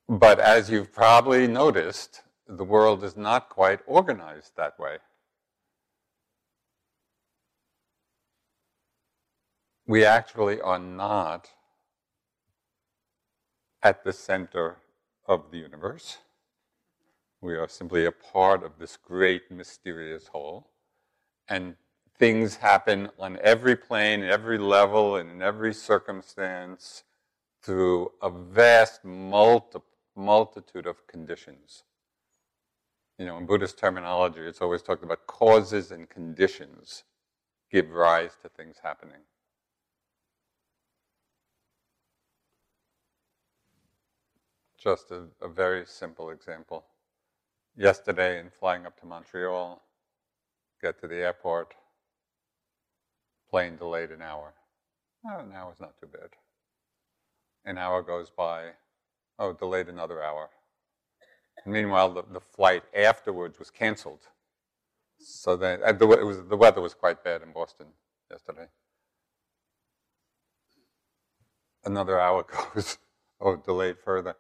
But 0.08 0.38
as 0.38 0.70
you've 0.70 0.92
probably 0.92 1.48
noticed, 1.48 2.22
the 2.48 2.64
world 2.64 3.02
is 3.02 3.16
not 3.16 3.48
quite 3.48 3.80
organized 3.86 4.52
that 4.56 4.78
way. 4.78 4.98
We 9.86 10.04
actually 10.04 10.60
are 10.60 10.78
not 10.78 11.50
at 13.82 14.04
the 14.04 14.12
center 14.12 14.78
of 15.26 15.50
the 15.50 15.58
universe. 15.58 16.18
We 17.40 17.54
are 17.54 17.68
simply 17.68 18.04
a 18.04 18.12
part 18.12 18.64
of 18.64 18.78
this 18.78 18.96
great 18.96 19.50
mysterious 19.50 20.28
whole. 20.28 20.70
And 21.48 21.76
things 22.18 22.56
happen 22.56 23.10
on 23.18 23.38
every 23.42 23.76
plane, 23.76 24.24
every 24.24 24.58
level, 24.58 25.16
and 25.16 25.30
in 25.30 25.42
every 25.42 25.74
circumstance 25.74 27.04
through 27.62 28.12
a 28.22 28.30
vast 28.30 29.04
multi- 29.04 29.78
multitude 30.16 30.86
of 30.86 31.06
conditions. 31.06 31.84
You 33.18 33.26
know, 33.26 33.38
in 33.38 33.46
Buddhist 33.46 33.78
terminology, 33.78 34.40
it's 34.40 34.60
always 34.60 34.82
talked 34.82 35.02
about 35.02 35.26
causes 35.26 35.90
and 35.90 36.08
conditions 36.08 37.04
give 37.70 37.90
rise 37.90 38.32
to 38.42 38.48
things 38.48 38.76
happening. 38.82 39.20
Just 44.78 45.10
a, 45.10 45.24
a 45.40 45.48
very 45.48 45.84
simple 45.86 46.30
example. 46.30 46.84
Yesterday, 47.76 48.38
in 48.38 48.50
flying 48.50 48.86
up 48.86 48.98
to 49.00 49.06
Montreal, 49.06 49.82
get 50.82 51.00
to 51.00 51.08
the 51.08 51.16
airport, 51.16 51.74
plane 53.50 53.76
delayed 53.76 54.10
an 54.10 54.22
hour. 54.22 54.52
Oh, 55.26 55.38
an 55.38 55.52
hour's 55.54 55.80
not 55.80 55.98
too 55.98 56.06
bad. 56.06 56.30
An 57.64 57.78
hour 57.78 58.02
goes 58.02 58.30
by, 58.30 58.70
oh, 59.38 59.52
delayed 59.54 59.88
another 59.88 60.22
hour. 60.22 60.50
Meanwhile, 61.64 62.14
the, 62.14 62.22
the 62.32 62.40
flight 62.40 62.84
afterwards 62.94 63.58
was 63.58 63.70
canceled. 63.70 64.28
So 65.18 65.56
then, 65.56 65.80
uh, 65.84 65.92
the, 65.92 66.06
was, 66.06 66.44
the 66.44 66.56
weather 66.56 66.80
was 66.80 66.94
quite 66.94 67.24
bad 67.24 67.42
in 67.42 67.52
Boston 67.52 67.86
yesterday. 68.30 68.66
Another 71.84 72.20
hour 72.20 72.44
goes, 72.74 72.98
oh, 73.40 73.56
delayed 73.56 73.96
further. 73.98 74.36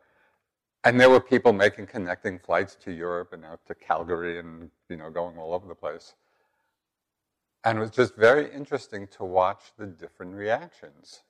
And 0.84 1.00
there 1.00 1.10
were 1.10 1.20
people 1.20 1.52
making 1.52 1.86
connecting 1.86 2.38
flights 2.38 2.76
to 2.76 2.92
Europe 2.92 3.32
and 3.32 3.44
out 3.44 3.60
to 3.66 3.74
Calgary 3.74 4.38
and, 4.38 4.70
you 4.88 4.96
know, 4.96 5.10
going 5.10 5.36
all 5.36 5.52
over 5.52 5.66
the 5.66 5.74
place. 5.74 6.14
And 7.64 7.78
it 7.78 7.80
was 7.80 7.90
just 7.90 8.14
very 8.14 8.52
interesting 8.52 9.08
to 9.08 9.24
watch 9.24 9.72
the 9.76 9.86
different 9.86 10.34
reactions. 10.34 11.22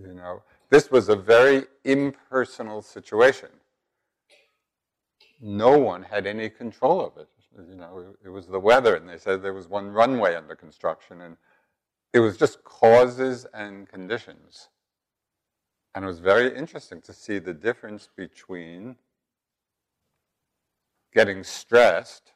You 0.00 0.14
know, 0.14 0.42
this 0.70 0.90
was 0.90 1.08
a 1.08 1.14
very 1.14 1.66
impersonal 1.84 2.82
situation. 2.82 3.50
No 5.42 5.76
one 5.76 6.04
had 6.04 6.26
any 6.26 6.48
control 6.48 7.04
of 7.04 7.16
it. 7.18 7.28
You 7.68 7.74
know, 7.74 8.14
it 8.24 8.28
was 8.28 8.46
the 8.46 8.60
weather, 8.60 8.94
and 8.94 9.08
they 9.08 9.18
said 9.18 9.42
there 9.42 9.52
was 9.52 9.68
one 9.68 9.90
runway 9.90 10.36
under 10.36 10.54
construction, 10.54 11.20
and 11.20 11.36
it 12.12 12.20
was 12.20 12.36
just 12.36 12.62
causes 12.62 13.44
and 13.52 13.88
conditions. 13.88 14.68
And 15.94 16.04
it 16.04 16.08
was 16.08 16.20
very 16.20 16.56
interesting 16.56 17.02
to 17.02 17.12
see 17.12 17.38
the 17.38 17.52
difference 17.52 18.08
between 18.16 18.96
getting 21.12 21.42
stressed 21.42 22.32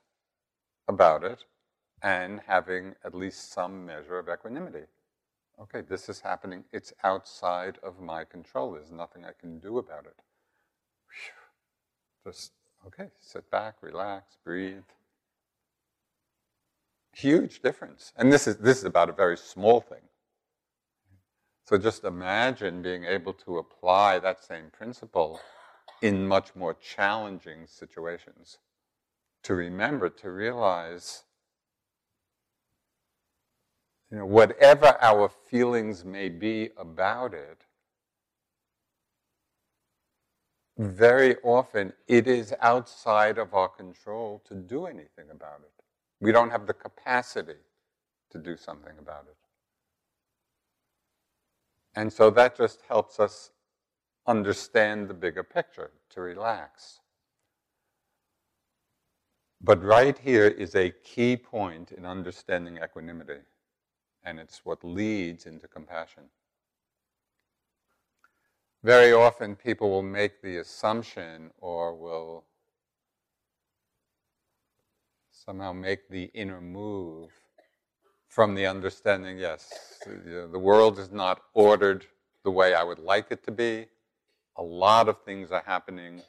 about 0.89 1.25
it 1.25 1.45
and 2.03 2.41
having 2.47 2.95
at 3.05 3.15
least 3.15 3.53
some 3.53 3.87
measure 3.87 4.19
of 4.19 4.29
equanimity. 4.29 4.85
Okay, 5.61 5.81
this 5.81 6.09
is 6.09 6.21
happening. 6.21 6.65
It's 6.73 6.93
outside 7.03 7.79
of 7.83 8.01
my 8.01 8.25
control. 8.25 8.73
There's 8.73 8.91
nothing 8.91 9.25
I 9.25 9.33
can 9.39 9.59
do 9.59 9.79
about 9.79 10.05
it. 10.05 10.17
Whew. 11.09 12.31
Just, 12.31 12.53
okay, 12.87 13.11
sit 13.21 13.51
back, 13.51 13.77
relax, 13.81 14.37
breathe. 14.45 14.83
Huge 17.15 17.63
difference. 17.63 18.13
And 18.17 18.33
this 18.33 18.47
is, 18.47 18.57
this 18.59 18.79
is 18.79 18.85
about 18.85 19.09
a 19.09 19.13
very 19.13 19.37
small 19.37 19.81
thing. 19.81 20.03
So 21.65 21.77
just 21.79 22.05
imagine 22.05 22.83
being 22.83 23.05
able 23.05 23.33
to 23.33 23.59
apply 23.59 24.19
that 24.21 24.45
same 24.45 24.71
principle 24.71 25.41
in 26.01 26.29
much 26.29 26.55
more 26.55 26.75
challenging 26.75 27.67
situations. 27.67 28.59
To 29.45 29.55
remember, 29.55 30.09
to 30.09 30.31
realize 30.31 31.25
you 34.11 34.19
know, 34.19 34.27
whatever 34.27 34.97
our 35.01 35.29
feelings 35.29 36.05
may 36.05 36.29
be 36.29 36.71
about 36.77 37.35
it, 37.35 37.66
very 40.79 41.37
often 41.43 41.93
it 42.07 42.27
is 42.27 42.53
outside 42.61 43.39
of 43.39 43.55
our 43.55 43.69
control 43.69 44.43
to 44.47 44.55
do 44.55 44.87
anything 44.87 45.31
about 45.31 45.61
it. 45.63 45.73
We 46.21 46.33
don't 46.33 46.51
have 46.51 46.67
the 46.67 46.75
capacity 46.75 47.61
to 48.31 48.39
do 48.39 48.57
something 48.57 48.93
about 48.99 49.27
it. 49.29 49.37
And 51.95 52.13
so 52.13 52.31
that 52.31 52.57
just 52.57 52.83
helps 52.89 53.19
us 53.19 53.51
understand 54.27 55.09
the 55.09 55.15
bigger 55.15 55.43
picture, 55.43 55.91
to 56.11 56.21
relax. 56.21 57.01
But 59.63 59.83
right 59.83 60.19
here 60.19 60.47
is 60.47 60.75
a 60.75 60.91
key 60.91 61.37
point 61.37 61.93
in 61.93 62.05
understanding 62.05 62.79
equanimity 62.83 63.41
and 64.25 64.39
it's 64.39 64.65
what 64.65 64.85
leads 64.85 65.47
into 65.47 65.69
compassion. 65.69 66.25
Very 68.83 69.13
often, 69.13 69.57
people 69.57 69.91
will 69.91 70.03
make 70.03 70.43
the 70.43 70.59
assumption 70.59 71.51
or 71.59 71.95
will 71.95 72.45
somehow 75.33 75.73
make 75.73 76.09
the 76.09 76.25
inner 76.35 76.61
move 76.61 77.31
from 78.29 78.55
the 78.55 78.67
understanding 78.67 79.39
yes, 79.39 80.01
the 80.05 80.59
world 80.59 80.99
is 80.99 81.11
not 81.11 81.43
ordered 81.55 82.07
the 82.45 82.51
way 82.51 82.75
I 82.75 82.83
would 82.83 82.99
like 82.99 83.27
it 83.31 83.43
to 83.45 83.51
be. 83.51 83.87
A 84.57 84.63
lot 84.63 85.09
of 85.09 85.23
things 85.23 85.51
are 85.51 85.63
happening 85.67 86.23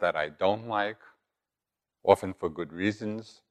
that 0.00 0.16
I 0.16 0.30
don't 0.30 0.68
like, 0.68 0.98
often 2.02 2.32
for 2.34 2.48
good 2.48 2.72
reasons. 2.72 3.42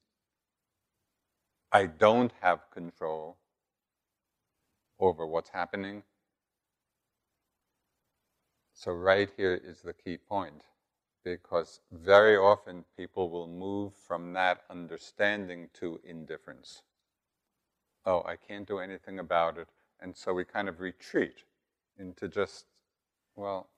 I 1.70 1.86
don't 1.86 2.32
have 2.40 2.70
control 2.70 3.38
over 4.98 5.26
what's 5.26 5.50
happening. 5.50 6.02
So, 8.74 8.92
right 8.92 9.30
here 9.36 9.60
is 9.62 9.82
the 9.82 9.92
key 9.92 10.16
point, 10.16 10.62
because 11.24 11.80
very 11.92 12.36
often 12.36 12.84
people 12.96 13.30
will 13.30 13.46
move 13.46 13.94
from 13.94 14.32
that 14.32 14.62
understanding 14.70 15.68
to 15.74 16.00
indifference. 16.04 16.82
Oh, 18.04 18.22
I 18.26 18.36
can't 18.36 18.66
do 18.66 18.78
anything 18.78 19.18
about 19.18 19.58
it. 19.58 19.68
And 20.00 20.16
so 20.16 20.34
we 20.34 20.44
kind 20.44 20.68
of 20.68 20.80
retreat 20.80 21.44
into 21.98 22.26
just, 22.26 22.66
well, 23.36 23.68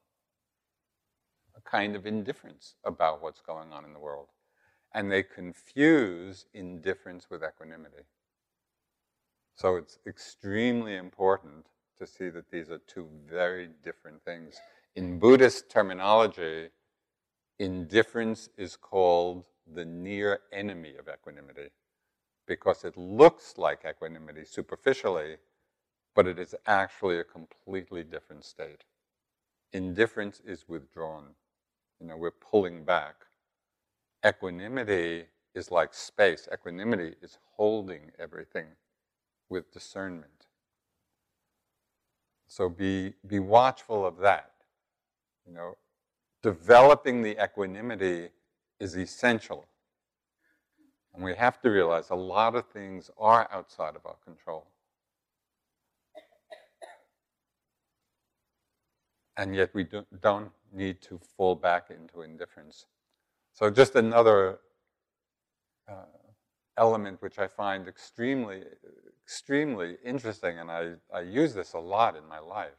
a 1.56 1.60
kind 1.60 1.94
of 1.94 2.06
indifference 2.06 2.74
about 2.84 3.22
what's 3.22 3.42
going 3.42 3.72
on 3.72 3.84
in 3.84 3.92
the 3.92 3.98
world. 3.98 4.28
And 4.94 5.10
they 5.10 5.22
confuse 5.22 6.46
indifference 6.54 7.28
with 7.30 7.42
equanimity. 7.42 8.04
So 9.54 9.76
it's 9.76 9.98
extremely 10.06 10.96
important 10.96 11.66
to 11.98 12.06
see 12.06 12.30
that 12.30 12.50
these 12.50 12.70
are 12.70 12.78
two 12.78 13.08
very 13.28 13.68
different 13.84 14.24
things. 14.24 14.54
In 14.96 15.18
Buddhist 15.18 15.70
terminology, 15.70 16.70
indifference 17.58 18.48
is 18.56 18.76
called 18.76 19.46
the 19.74 19.84
near 19.84 20.40
enemy 20.52 20.94
of 20.96 21.08
equanimity 21.08 21.70
because 22.46 22.84
it 22.84 22.96
looks 22.96 23.54
like 23.56 23.84
equanimity 23.88 24.44
superficially, 24.44 25.38
but 26.14 26.28
it 26.28 26.38
is 26.38 26.54
actually 26.66 27.18
a 27.18 27.24
completely 27.24 28.04
different 28.04 28.44
state. 28.44 28.84
Indifference 29.72 30.40
is 30.46 30.68
withdrawn. 30.68 31.34
You 32.00 32.06
know, 32.06 32.16
we're 32.16 32.30
pulling 32.30 32.84
back. 32.84 33.16
Equanimity 34.24 35.24
is 35.56 35.72
like 35.72 35.92
space. 35.92 36.48
Equanimity 36.52 37.16
is 37.20 37.38
holding 37.56 38.12
everything 38.16 38.66
with 39.48 39.72
discernment. 39.72 40.46
So 42.46 42.68
be, 42.68 43.14
be 43.26 43.40
watchful 43.40 44.06
of 44.06 44.18
that. 44.18 44.53
You 45.46 45.54
know, 45.54 45.76
developing 46.42 47.22
the 47.22 47.42
equanimity 47.42 48.30
is 48.80 48.96
essential. 48.96 49.66
And 51.14 51.22
we 51.22 51.34
have 51.34 51.60
to 51.62 51.70
realize 51.70 52.10
a 52.10 52.14
lot 52.14 52.54
of 52.54 52.66
things 52.68 53.10
are 53.18 53.48
outside 53.52 53.94
of 53.96 54.04
our 54.04 54.16
control. 54.24 54.66
And 59.36 59.54
yet 59.54 59.74
we 59.74 59.86
don't 60.20 60.50
need 60.72 61.02
to 61.02 61.18
fall 61.36 61.54
back 61.54 61.90
into 61.90 62.22
indifference. 62.22 62.86
So, 63.52 63.70
just 63.70 63.94
another 63.96 64.58
uh, 65.88 66.04
element 66.76 67.20
which 67.22 67.38
I 67.38 67.46
find 67.46 67.88
extremely, 67.88 68.62
extremely 69.24 69.96
interesting, 70.04 70.58
and 70.58 70.70
I, 70.70 70.92
I 71.12 71.20
use 71.20 71.54
this 71.54 71.72
a 71.72 71.78
lot 71.78 72.16
in 72.16 72.26
my 72.28 72.38
life 72.38 72.78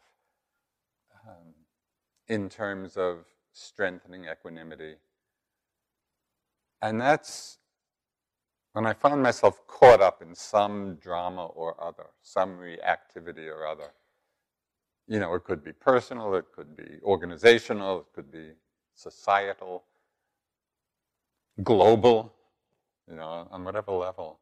um, 1.28 1.54
in 2.27 2.49
terms 2.49 2.97
of 2.97 3.25
strengthening 3.51 4.25
equanimity. 4.25 4.95
And 6.81 6.99
that's 6.99 7.57
when 8.73 8.85
I 8.85 8.93
found 8.93 9.23
myself 9.23 9.65
caught 9.67 10.01
up 10.01 10.21
in 10.21 10.35
some 10.35 10.95
drama 10.95 11.45
or 11.45 11.81
other, 11.81 12.07
some 12.21 12.57
reactivity 12.57 13.47
or 13.47 13.65
other. 13.65 13.91
You 15.07 15.19
know, 15.19 15.33
it 15.35 15.43
could 15.43 15.63
be 15.63 15.71
personal, 15.71 16.35
it 16.35 16.45
could 16.53 16.75
be 16.75 16.99
organizational, 17.03 17.99
it 17.99 18.05
could 18.13 18.31
be 18.31 18.51
societal, 18.95 19.83
global, 21.63 22.33
you 23.07 23.15
know, 23.15 23.47
on 23.51 23.63
whatever 23.63 23.91
level. 23.91 24.39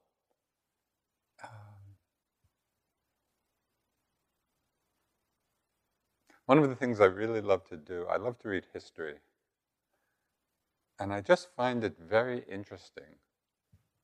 One 6.46 6.58
of 6.58 6.70
the 6.70 6.76
things 6.76 7.00
I 7.00 7.06
really 7.06 7.42
love 7.42 7.68
to 7.70 7.78
do, 7.78 8.06
I 8.10 8.18
love 8.18 8.38
to 8.40 8.50
read 8.50 8.66
history. 8.74 9.16
And 11.00 11.14
I 11.14 11.22
just 11.22 11.50
find 11.56 11.84
it 11.84 11.96
very 11.98 12.44
interesting 12.50 13.18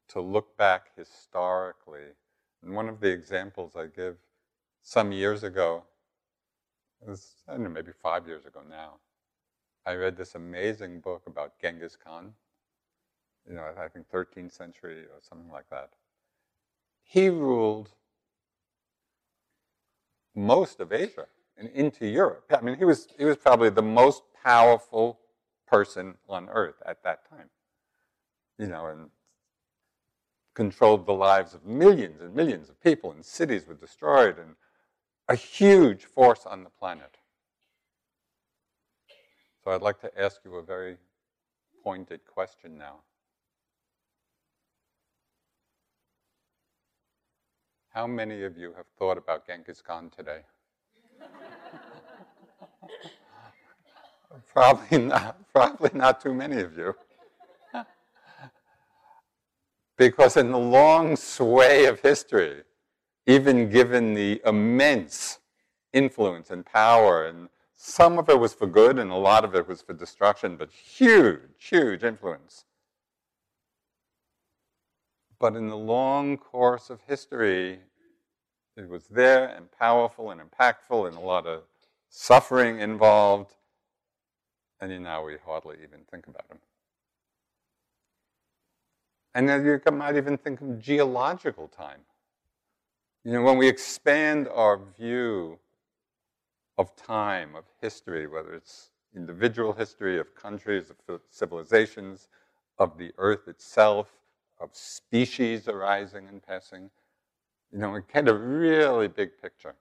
to 0.10 0.22
look 0.22 0.58
back 0.58 0.96
historically. 0.96 2.16
And 2.64 2.74
one 2.74 2.90
of 2.90 3.00
the 3.00 3.10
examples 3.10 3.76
I 3.76 3.88
give 3.88 4.18
some 4.82 5.12
years 5.12 5.44
ago, 5.44 5.84
was, 7.02 7.36
I 7.48 7.54
don't 7.54 7.64
know, 7.64 7.70
maybe 7.70 7.92
five 7.92 8.28
years 8.28 8.46
ago 8.46 8.62
now, 8.68 8.96
I 9.86 9.94
read 9.94 10.18
this 10.18 10.36
amazing 10.36 11.00
book 11.00 11.24
about 11.28 11.60
Genghis 11.62 11.96
Khan. 11.96 12.34
You 13.48 13.56
know, 13.56 13.66
I 13.78 13.88
think 13.88 14.10
13th 14.10 14.52
century 14.52 15.04
or 15.04 15.20
something 15.22 15.50
like 15.52 15.70
that. 15.70 15.92
He 17.04 17.30
ruled 17.30 17.90
most 20.36 20.80
of 20.80 20.94
Asia 20.94 21.28
and 21.60 21.70
into 21.70 22.08
Europe. 22.08 22.46
I 22.56 22.62
mean, 22.62 22.78
he 22.78 22.86
was, 22.86 23.08
he 23.18 23.26
was 23.26 23.38
probably 23.38 23.70
the 23.70 23.82
most 23.82 24.24
powerful 24.44 25.20
person 25.68 26.16
on 26.28 26.50
earth 26.50 26.82
at 26.86 27.04
that 27.04 27.30
time. 27.30 27.50
You 28.58 28.68
know, 28.68 28.88
and 28.88 29.10
controlled 30.56 31.06
the 31.06 31.14
lives 31.14 31.54
of 31.54 31.66
millions 31.66 32.22
and 32.22 32.34
millions 32.34 32.70
of 32.70 32.82
people, 32.82 33.12
and 33.12 33.24
cities 33.24 33.66
were 33.66 33.76
destroyed, 33.76 34.38
and 34.38 34.56
a 35.30 35.36
huge 35.36 36.06
force 36.06 36.46
on 36.46 36.64
the 36.64 36.70
planet. 36.70 37.18
So 39.64 39.72
I'd 39.72 39.82
like 39.82 40.02
to 40.02 40.22
ask 40.22 40.42
you 40.44 40.56
a 40.56 40.64
very 40.64 40.98
pointed 41.84 42.26
question 42.26 42.78
now. 42.78 43.02
How 47.90 48.08
many 48.08 48.44
of 48.44 48.58
you 48.58 48.74
have 48.76 48.86
thought 48.98 49.18
about 49.18 49.48
Genghis 49.48 49.82
Khan 49.82 50.10
today? 50.10 50.42
probably 54.54 54.98
not, 54.98 55.38
probably 55.54 55.92
not 55.94 56.22
too 56.22 56.34
many 56.34 56.62
of 56.62 56.78
you. 56.78 56.96
Because 59.98 60.38
in 60.38 60.52
the 60.52 60.58
long 60.58 61.16
sway 61.18 61.86
of 61.86 62.00
history, 62.00 62.64
even 63.28 63.70
given 63.70 64.14
the 64.14 64.42
immense 64.46 65.40
influence 65.92 66.52
and 66.52 66.66
power, 66.66 67.26
and 67.26 67.50
some 67.76 68.18
of 68.18 68.30
it 68.30 68.40
was 68.40 68.54
for 68.54 68.66
good 68.68 68.98
and 68.98 69.12
a 69.12 69.16
lot 69.16 69.44
of 69.44 69.56
it 69.56 69.68
was 69.68 69.82
for 69.82 69.94
destruction, 69.94 70.56
but 70.56 70.72
huge, 70.72 71.42
huge 71.58 72.04
influence. 72.04 72.66
But 75.40 75.56
in 75.56 75.68
the 75.68 75.78
long 75.78 76.38
course 76.38 76.90
of 76.90 77.02
history, 77.08 77.80
it 78.76 78.88
was 78.88 79.08
there 79.08 79.48
and 79.48 79.72
powerful 79.72 80.32
and 80.32 80.42
impactful 80.42 81.08
and 81.08 81.18
a 81.18 81.22
lot 81.22 81.46
of 81.46 81.64
suffering 82.10 82.80
involved, 82.80 83.56
and 84.82 84.92
you 84.92 85.00
now 85.00 85.24
we 85.26 85.38
hardly 85.46 85.78
even 85.84 86.02
think 86.12 86.28
about 86.28 86.48
them. 86.50 86.60
And 89.36 89.48
then 89.48 89.64
you 89.66 89.80
might 89.92 90.18
even 90.18 90.38
think 90.38 90.60
of 90.62 90.80
geological 90.80 91.68
time. 91.68 92.02
You 93.24 93.34
know, 93.34 93.42
when 93.44 93.58
we 93.58 93.68
expand 93.68 94.48
our 94.48 94.80
view 94.98 95.60
of 96.78 96.96
time, 96.96 97.56
of 97.56 97.66
history, 97.82 98.26
whether 98.26 98.54
it's 98.54 98.92
individual 99.16 99.74
history 99.74 100.20
of 100.20 100.34
countries, 100.34 100.92
of 101.08 101.22
civilizations, 101.30 102.30
of 102.78 102.98
the 102.98 103.12
earth 103.18 103.48
itself, 103.48 104.10
of 104.60 104.70
species 104.74 105.68
arising 105.68 106.28
and 106.28 106.42
passing, 106.42 106.90
you 107.72 107.78
know, 107.80 107.92
we 107.92 108.00
get 108.12 108.28
a 108.28 108.34
really 108.34 109.08
big 109.08 109.32
picture. 109.42 109.76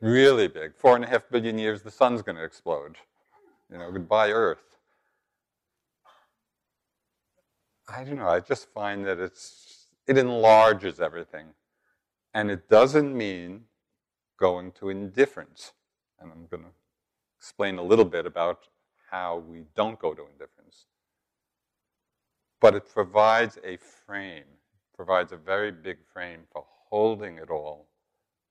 Really 0.00 0.46
big. 0.46 0.76
Four 0.76 0.94
and 0.96 1.04
a 1.04 1.08
half 1.08 1.22
billion 1.30 1.58
years, 1.58 1.82
the 1.82 1.90
sun's 1.90 2.20
going 2.20 2.36
to 2.36 2.44
explode. 2.44 2.96
You 3.70 3.78
know, 3.78 3.90
goodbye, 3.90 4.30
Earth. 4.30 4.76
I 7.88 8.04
don't 8.04 8.16
know, 8.16 8.28
I 8.28 8.40
just 8.40 8.68
find 8.72 9.06
that 9.06 9.18
it's, 9.18 9.86
it 10.06 10.18
enlarges 10.18 11.00
everything. 11.00 11.46
And 12.34 12.50
it 12.50 12.68
doesn't 12.68 13.16
mean 13.16 13.62
going 14.38 14.72
to 14.72 14.90
indifference. 14.90 15.72
And 16.20 16.30
I'm 16.30 16.46
going 16.50 16.64
to 16.64 16.70
explain 17.38 17.78
a 17.78 17.82
little 17.82 18.04
bit 18.04 18.26
about 18.26 18.68
how 19.10 19.38
we 19.38 19.64
don't 19.74 19.98
go 19.98 20.12
to 20.12 20.22
indifference. 20.30 20.86
But 22.60 22.74
it 22.74 22.92
provides 22.92 23.58
a 23.64 23.78
frame, 23.78 24.44
provides 24.94 25.32
a 25.32 25.36
very 25.36 25.70
big 25.70 25.98
frame 26.12 26.40
for 26.52 26.66
holding 26.90 27.38
it 27.38 27.50
all 27.50 27.88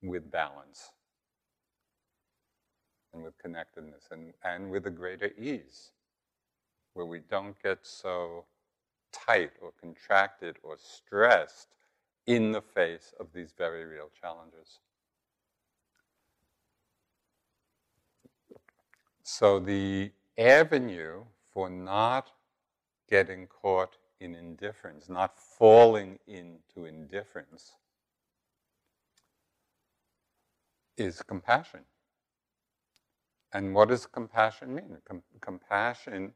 with 0.02 0.32
balance 0.32 0.92
and 3.16 3.24
with 3.24 3.38
connectedness 3.38 4.04
and, 4.12 4.34
and 4.44 4.70
with 4.70 4.86
a 4.86 4.92
greater 4.92 5.32
ease, 5.40 5.92
where 6.94 7.06
we 7.06 7.20
don't 7.30 7.62
get 7.64 7.80
so 7.82 8.46
tight 9.12 9.52
or 9.62 9.72
contracted 9.80 10.58
or 10.62 10.78
stressed 10.78 11.70
in 12.28 12.52
the 12.52 12.62
face 12.62 13.14
of 13.20 13.28
these 13.34 13.54
very 13.58 13.86
real 13.86 14.10
challenges. 14.20 14.80
So, 19.24 19.60
the 19.60 20.12
avenue 20.38 21.24
for 21.52 21.70
not 21.70 22.32
getting 23.10 23.48
caught 23.48 23.98
in 24.20 24.36
indifference, 24.36 25.10
not 25.10 25.40
falling 25.40 26.20
into 26.28 26.86
indifference, 26.86 27.74
is 30.98 31.22
compassion. 31.22 31.82
And 33.56 33.74
what 33.74 33.88
does 33.88 34.06
compassion 34.06 34.76
mean? 34.76 34.98
Com- 35.08 35.24
compassion 35.40 36.34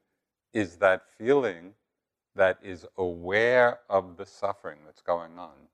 is 0.53 0.77
that 0.77 1.01
feeling 1.17 1.73
that 2.33 2.57
is 2.63 2.85
aware 2.97 3.79
of 3.89 4.15
the 4.15 4.25
suffering 4.25 4.79
that's 4.85 5.01
going 5.01 5.37
on 5.37 5.67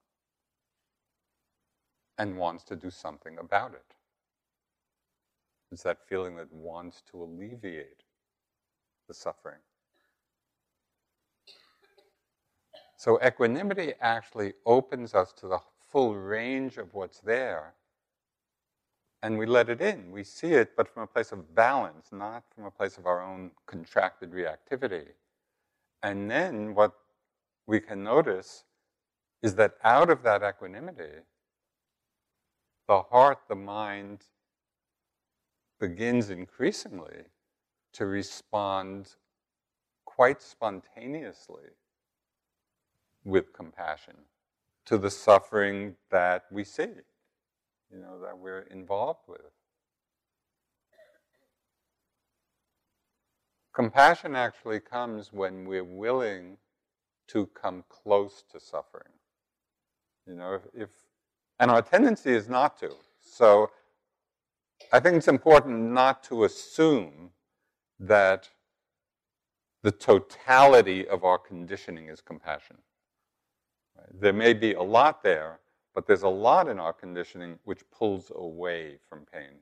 and 2.17 2.35
wants 2.35 2.63
to 2.63 2.75
do 2.75 2.89
something 2.89 3.37
about 3.37 3.73
it. 3.75 3.93
It's 5.71 5.83
that 5.83 5.99
feeling 6.09 6.35
that 6.37 6.51
wants 6.51 7.03
to 7.11 7.21
alleviate 7.21 8.01
the 9.07 9.13
suffering. 9.13 9.59
So, 12.97 13.19
equanimity 13.23 13.93
actually 14.01 14.53
opens 14.65 15.13
us 15.13 15.31
to 15.33 15.47
the 15.47 15.59
full 15.91 16.15
range 16.15 16.79
of 16.79 16.95
what's 16.95 17.19
there, 17.19 17.75
and 19.25 19.39
we 19.39 19.47
let 19.47 19.69
it 19.69 19.81
in. 19.81 20.11
We 20.11 20.23
see 20.23 20.51
it, 20.51 20.75
but 20.77 20.87
from 20.87 21.01
a 21.01 21.07
place 21.07 21.31
of 21.31 21.55
balance, 21.55 22.09
not 22.11 22.43
from 22.53 22.65
a 22.65 22.69
place 22.69 22.99
of 22.99 23.07
our 23.07 23.23
own 23.23 23.49
contracted 23.65 24.31
reactivity. 24.31 25.07
And 26.03 26.29
then 26.29 26.75
what 26.75 26.93
we 27.65 27.79
can 27.79 28.03
notice 28.03 28.65
is 29.41 29.55
that 29.55 29.77
out 29.83 30.11
of 30.11 30.21
that 30.21 30.43
equanimity, 30.43 31.23
the 32.87 33.01
heart, 33.01 33.39
the 33.49 33.55
mind 33.55 34.25
begins 35.79 36.29
increasingly 36.29 37.23
to 37.93 38.05
respond 38.05 39.15
quite 40.05 40.39
spontaneously 40.39 41.71
with 43.23 43.53
compassion 43.53 44.17
to 44.85 44.99
the 44.99 45.09
suffering 45.09 45.95
that 46.11 46.43
we 46.51 46.63
see, 46.63 46.89
you 47.91 47.99
know, 47.99 48.19
that 48.21 48.37
we're 48.37 48.61
involved 48.71 49.21
with. 49.27 49.41
Compassion 53.73 54.35
actually 54.35 54.79
comes 54.79 55.33
when 55.33 55.65
we're 55.65 55.83
willing 55.83 56.57
to 57.27 57.45
come 57.47 57.83
close 57.89 58.43
to 58.51 58.59
suffering. 58.59 59.11
You 60.25 60.35
know, 60.35 60.53
if, 60.53 60.61
if 60.73 60.89
and 61.59 61.71
our 61.71 61.81
tendency 61.81 62.31
is 62.31 62.49
not 62.49 62.77
to. 62.79 62.91
So 63.21 63.69
I 64.91 64.99
think 64.99 65.17
it's 65.17 65.27
important 65.27 65.91
not 65.91 66.23
to 66.25 66.43
assume 66.43 67.31
that 67.99 68.49
the 69.83 69.91
totality 69.91 71.07
of 71.07 71.23
our 71.23 71.37
conditioning 71.37 72.09
is 72.09 72.21
compassion. 72.21 72.77
Right? 73.97 74.19
There 74.19 74.33
may 74.33 74.53
be 74.53 74.73
a 74.73 74.81
lot 74.81 75.21
there, 75.23 75.59
but 75.95 76.05
there's 76.05 76.23
a 76.23 76.29
lot 76.29 76.67
in 76.67 76.77
our 76.77 76.91
conditioning 76.91 77.57
which 77.63 77.89
pulls 77.89 78.31
away 78.35 78.99
from 79.09 79.25
pain. 79.33 79.61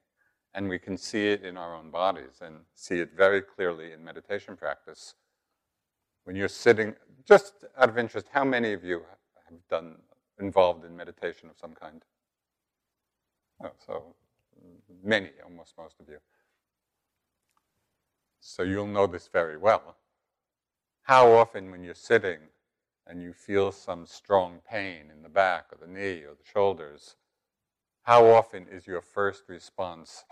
And 0.56 0.68
we 0.68 0.80
can 0.80 0.98
see 0.98 1.28
it 1.28 1.44
in 1.44 1.58
our 1.58 1.76
own 1.76 1.92
bodies 1.92 2.42
and 2.42 2.58
see 2.74 3.00
it 3.00 3.12
very 3.16 3.42
clearly 3.42 3.94
in 3.94 4.04
meditation 4.04 4.58
practice. 4.58 5.14
When 6.26 6.36
you're 6.36 6.48
sitting, 6.48 6.96
just 7.26 7.66
out 7.78 7.90
of 7.90 7.98
interest, 7.98 8.28
how 8.32 8.44
many 8.44 8.74
of 8.74 8.84
you 8.84 9.04
have 9.50 9.60
done 9.70 9.96
involved 10.40 10.86
in 10.86 10.96
meditation 10.98 11.50
of 11.50 11.58
some 11.58 11.74
kind? 11.74 12.04
Oh, 13.64 13.72
so 13.86 14.16
many, 15.04 15.30
almost 15.44 15.76
most 15.78 16.00
of 16.00 16.10
you. 16.10 16.18
So 18.40 18.64
you'll 18.64 18.88
know 18.88 19.08
this 19.08 19.30
very 19.32 19.58
well. 19.58 19.96
How 21.04 21.32
often, 21.32 21.70
when 21.72 21.84
you're 21.84 21.96
sitting 21.96 22.40
and 23.08 23.22
you 23.22 23.34
feel 23.34 23.72
some 23.72 24.06
strong 24.06 24.60
pain 24.70 25.12
in 25.12 25.24
the 25.24 25.30
back 25.30 25.66
or 25.72 25.78
the 25.80 25.92
knee 25.92 26.22
or 26.24 26.36
the 26.36 26.50
shoulders, 26.52 27.16
how 28.04 28.26
often 28.26 28.68
is 28.70 28.88
your 28.88 29.02
first 29.02 29.44
response, 29.48 30.24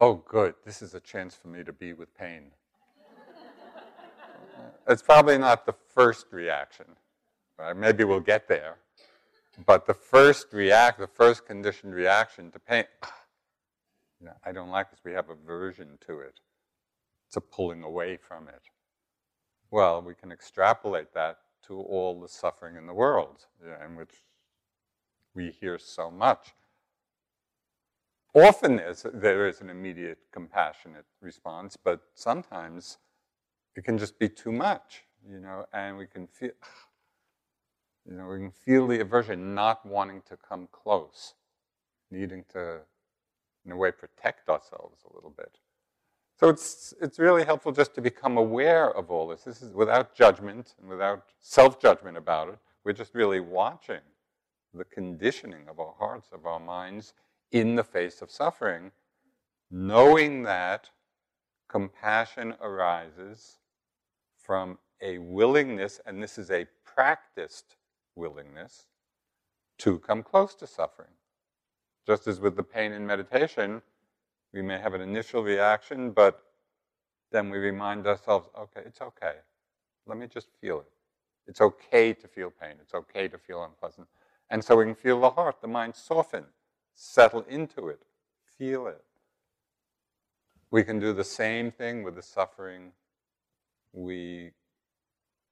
Oh, 0.00 0.14
good, 0.14 0.54
this 0.64 0.82
is 0.82 0.94
a 0.94 1.00
chance 1.00 1.34
for 1.34 1.48
me 1.48 1.62
to 1.64 1.72
be 1.72 1.92
with 1.92 2.14
pain? 2.16 2.50
it's 4.88 5.02
probably 5.02 5.38
not 5.38 5.66
the 5.66 5.74
first 5.94 6.26
reaction. 6.30 6.86
Right? 7.58 7.76
Maybe 7.76 8.04
we'll 8.04 8.20
get 8.20 8.48
there. 8.48 8.78
But 9.64 9.86
the 9.86 9.94
first 9.94 10.52
react, 10.52 10.98
the 10.98 11.06
first 11.06 11.46
conditioned 11.46 11.94
reaction 11.94 12.50
to 12.50 12.58
pain, 12.58 12.84
you 14.20 14.26
know, 14.26 14.32
I 14.44 14.50
don't 14.50 14.70
like 14.70 14.90
this. 14.90 15.00
We 15.04 15.12
have 15.12 15.30
aversion 15.30 15.98
to 16.06 16.20
it. 16.20 16.40
It's 17.28 17.36
a 17.36 17.40
pulling 17.40 17.84
away 17.84 18.16
from 18.16 18.48
it. 18.48 18.62
Well, 19.70 20.02
we 20.02 20.14
can 20.14 20.32
extrapolate 20.32 21.14
that 21.14 21.38
to 21.66 21.80
all 21.80 22.20
the 22.20 22.28
suffering 22.28 22.76
in 22.76 22.86
the 22.86 22.94
world, 22.94 23.46
in 23.84 23.96
which 23.96 24.24
we 25.34 25.50
hear 25.50 25.78
so 25.78 26.10
much. 26.10 26.54
Often 28.34 28.80
there 29.14 29.46
is 29.46 29.60
an 29.60 29.70
immediate 29.70 30.18
compassionate 30.32 31.06
response, 31.20 31.76
but 31.76 32.00
sometimes 32.14 32.98
it 33.76 33.84
can 33.84 33.96
just 33.96 34.18
be 34.18 34.28
too 34.28 34.52
much, 34.52 35.04
you 35.28 35.38
know, 35.38 35.66
and 35.72 35.96
we 35.96 36.06
can 36.06 36.26
feel, 36.26 36.50
you 38.08 38.16
know, 38.16 38.26
we 38.26 38.38
can 38.38 38.50
feel 38.50 38.86
the 38.86 39.00
aversion, 39.00 39.54
not 39.54 39.86
wanting 39.86 40.22
to 40.28 40.36
come 40.36 40.68
close, 40.72 41.34
needing 42.10 42.44
to, 42.52 42.80
in 43.64 43.72
a 43.72 43.76
way, 43.76 43.92
protect 43.92 44.48
ourselves 44.48 45.02
a 45.08 45.14
little 45.14 45.30
bit. 45.30 45.58
So 46.38 46.48
it's, 46.48 46.92
it's 47.00 47.18
really 47.18 47.44
helpful 47.44 47.70
just 47.70 47.94
to 47.94 48.00
become 48.00 48.36
aware 48.38 48.90
of 48.90 49.10
all 49.10 49.28
this. 49.28 49.42
This 49.42 49.62
is 49.62 49.72
without 49.72 50.14
judgment 50.14 50.74
and 50.80 50.88
without 50.88 51.26
self 51.40 51.80
judgment 51.80 52.16
about 52.16 52.48
it. 52.48 52.58
We're 52.84 52.92
just 52.92 53.14
really 53.14 53.40
watching 53.40 54.00
the 54.74 54.84
conditioning 54.84 55.68
of 55.68 55.78
our 55.78 55.94
hearts, 55.98 56.28
of 56.32 56.44
our 56.46 56.58
minds 56.58 57.14
in 57.52 57.76
the 57.76 57.84
face 57.84 58.20
of 58.20 58.30
suffering, 58.30 58.90
knowing 59.70 60.42
that 60.42 60.90
compassion 61.68 62.54
arises 62.60 63.58
from 64.36 64.78
a 65.00 65.18
willingness, 65.18 66.00
and 66.04 66.22
this 66.22 66.36
is 66.36 66.50
a 66.50 66.66
practiced 66.84 67.76
willingness 68.16 68.86
to 69.78 69.98
come 70.00 70.22
close 70.22 70.54
to 70.56 70.66
suffering. 70.66 71.10
Just 72.06 72.26
as 72.26 72.40
with 72.40 72.56
the 72.56 72.62
pain 72.62 72.92
in 72.92 73.06
meditation, 73.06 73.82
we 74.54 74.62
may 74.62 74.78
have 74.78 74.94
an 74.94 75.00
initial 75.00 75.42
reaction, 75.42 76.12
but 76.12 76.40
then 77.32 77.50
we 77.50 77.58
remind 77.58 78.06
ourselves, 78.06 78.48
okay, 78.56 78.82
it's 78.86 79.00
okay. 79.00 79.34
Let 80.06 80.16
me 80.16 80.28
just 80.28 80.48
feel 80.60 80.78
it. 80.78 80.92
It's 81.48 81.60
okay 81.60 82.14
to 82.14 82.28
feel 82.28 82.50
pain. 82.50 82.76
It's 82.80 82.94
okay 82.94 83.26
to 83.26 83.36
feel 83.36 83.64
unpleasant. 83.64 84.06
And 84.48 84.64
so 84.64 84.76
we 84.76 84.84
can 84.84 84.94
feel 84.94 85.20
the 85.20 85.30
heart, 85.30 85.60
the 85.60 85.66
mind 85.66 85.96
soften, 85.96 86.44
settle 86.94 87.44
into 87.48 87.88
it, 87.88 88.02
feel 88.56 88.86
it. 88.86 89.02
We 90.70 90.84
can 90.84 91.00
do 91.00 91.12
the 91.12 91.24
same 91.24 91.72
thing 91.72 92.04
with 92.04 92.14
the 92.14 92.22
suffering 92.22 92.92
we 93.92 94.52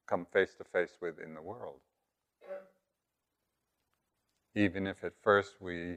come 0.07 0.27
face 0.33 0.55
to 0.59 0.65
face 0.65 0.97
with 1.01 1.19
in 1.19 1.35
the 1.35 1.43
world. 1.43 1.81
Even 4.55 4.87
if 4.87 5.03
at 5.03 5.15
first 5.23 5.55
we 5.61 5.97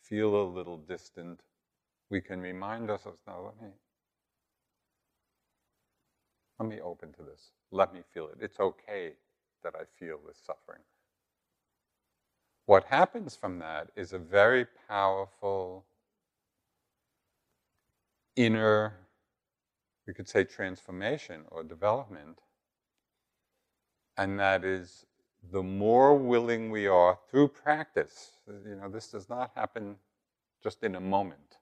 feel 0.00 0.34
a 0.34 0.44
little 0.44 0.76
distant, 0.76 1.40
we 2.12 2.20
can 2.20 2.42
remind 2.42 2.90
ourselves, 2.90 3.22
now, 3.26 3.40
let 3.42 3.60
me, 3.60 3.72
let 6.60 6.68
me 6.68 6.78
open 6.82 7.10
to 7.14 7.22
this. 7.22 7.52
Let 7.70 7.94
me 7.94 8.00
feel 8.12 8.26
it. 8.26 8.36
It's 8.38 8.60
okay 8.60 9.14
that 9.64 9.72
I 9.74 9.84
feel 9.98 10.18
this 10.26 10.36
suffering. 10.46 10.82
What 12.66 12.84
happens 12.84 13.34
from 13.34 13.58
that 13.60 13.88
is 13.96 14.12
a 14.12 14.18
very 14.18 14.66
powerful 14.88 15.86
inner, 18.36 18.92
we 20.06 20.12
could 20.12 20.28
say 20.28 20.44
transformation 20.44 21.44
or 21.50 21.64
development. 21.64 22.40
And 24.18 24.38
that 24.38 24.64
is 24.64 25.06
the 25.50 25.62
more 25.62 26.14
willing 26.14 26.70
we 26.70 26.86
are 26.86 27.18
through 27.30 27.48
practice, 27.48 28.32
you 28.46 28.76
know, 28.76 28.90
this 28.90 29.08
does 29.08 29.30
not 29.30 29.50
happen 29.54 29.96
just 30.62 30.84
in 30.84 30.94
a 30.96 31.00
moment. 31.00 31.56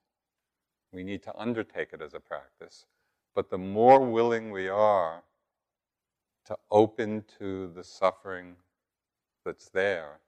We 0.92 1.02
need 1.02 1.22
to 1.24 1.36
undertake 1.38 1.92
it 1.92 2.02
as 2.02 2.14
a 2.14 2.20
practice. 2.20 2.86
But 3.34 3.50
the 3.50 3.58
more 3.58 4.00
willing 4.00 4.50
we 4.50 4.68
are 4.68 5.22
to 6.46 6.56
open 6.70 7.24
to 7.38 7.68
the 7.74 7.84
suffering 7.84 8.56
that's 9.44 9.68
there, 9.68 10.18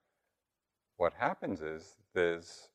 what 0.97 1.15
happens 1.15 1.63
is 1.63 1.97
there's 2.15 2.69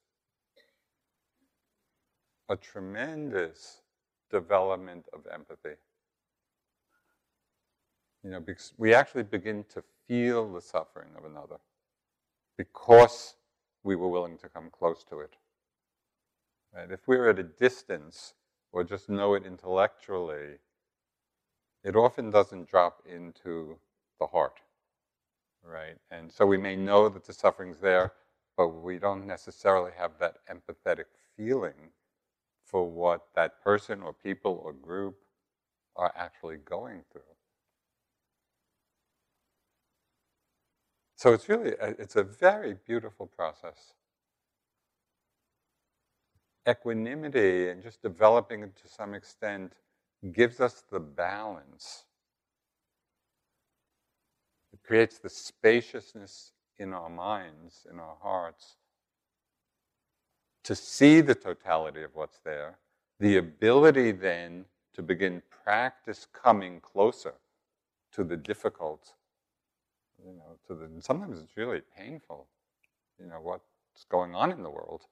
a 2.50 2.58
tremendous 2.58 3.82
development 4.30 5.06
of 5.14 5.26
empathy. 5.34 5.76
You 8.24 8.32
know, 8.32 8.40
because 8.42 8.74
we 8.78 8.94
actually 8.94 9.24
begin 9.24 9.64
to 9.70 9.84
feel 10.08 10.52
the 10.52 10.62
suffering 10.62 11.10
of 11.18 11.24
another 11.24 11.58
because 12.58 13.36
we 13.84 13.96
were 13.96 14.10
willing 14.10 14.38
to 14.40 14.50
come 14.50 14.70
close 14.72 15.04
to 15.06 15.20
it. 15.20 15.36
Right? 16.76 16.92
If 16.92 17.08
we're 17.08 17.30
at 17.30 17.40
a 17.40 17.44
distance 17.44 18.34
or 18.72 18.84
just 18.84 19.10
know 19.10 19.34
it 19.34 19.46
intellectually, 19.46 20.60
it 21.84 21.96
often 21.96 22.30
doesn't 22.30 22.70
drop 22.70 23.02
into 23.06 23.78
the 24.20 24.28
heart. 24.28 24.60
Right? 25.64 25.98
And 26.12 26.32
so 26.32 26.46
we 26.46 26.58
may 26.58 26.76
know 26.76 27.10
that 27.10 27.26
the 27.26 27.34
suffering's 27.34 27.80
there, 27.80 28.14
but 28.58 28.70
we 28.70 29.00
don't 29.00 29.28
necessarily 29.28 29.92
have 29.98 30.12
that 30.20 30.38
empathetic 30.52 31.06
feeling 31.36 31.92
for 32.66 32.90
what 32.90 33.28
that 33.36 33.62
person 33.64 34.02
or 34.02 34.14
people 34.14 34.62
or 34.64 34.74
group 34.74 35.18
are 35.96 36.14
actually 36.16 36.58
going 36.58 37.02
through. 37.12 37.22
So 41.16 41.34
it's 41.34 41.50
really, 41.50 41.72
a, 41.82 41.90
it's 42.00 42.16
a 42.16 42.24
very 42.24 42.76
beautiful 42.86 43.26
process. 43.26 43.94
Equanimity 46.68 47.70
and 47.70 47.82
just 47.82 48.02
developing 48.02 48.64
it 48.64 48.76
to 48.76 48.88
some 48.88 49.14
extent 49.14 49.74
gives 50.32 50.60
us 50.60 50.84
the 50.92 51.00
balance. 51.00 52.06
It 54.74 54.80
creates 54.84 55.20
the 55.20 55.30
spaciousness 55.30 56.52
in 56.78 56.94
our 56.94 57.10
minds, 57.10 57.88
in 57.92 58.00
our 58.00 58.18
hearts, 58.22 58.76
to 60.64 60.76
see 60.76 61.22
the 61.22 61.36
totality 61.36 62.04
of 62.04 62.12
what's 62.14 62.40
there, 62.44 62.78
the 63.20 63.38
ability 63.38 64.12
then 64.12 64.66
to 64.94 65.02
begin 65.02 65.42
practice 65.64 66.28
coming 66.34 66.82
closer 66.82 67.36
to 68.12 68.24
the 68.24 68.36
difficult, 68.36 69.14
you 70.24 70.34
know, 70.34 70.58
to 70.68 70.76
the, 70.76 70.90
sometimes 71.02 71.40
it's 71.40 71.56
really 71.56 71.82
painful, 71.98 72.48
you 73.20 73.28
know, 73.28 73.40
what's 73.42 73.64
going 74.10 74.36
on 74.36 74.52
in 74.52 74.62
the 74.64 74.70
world, 74.70 75.04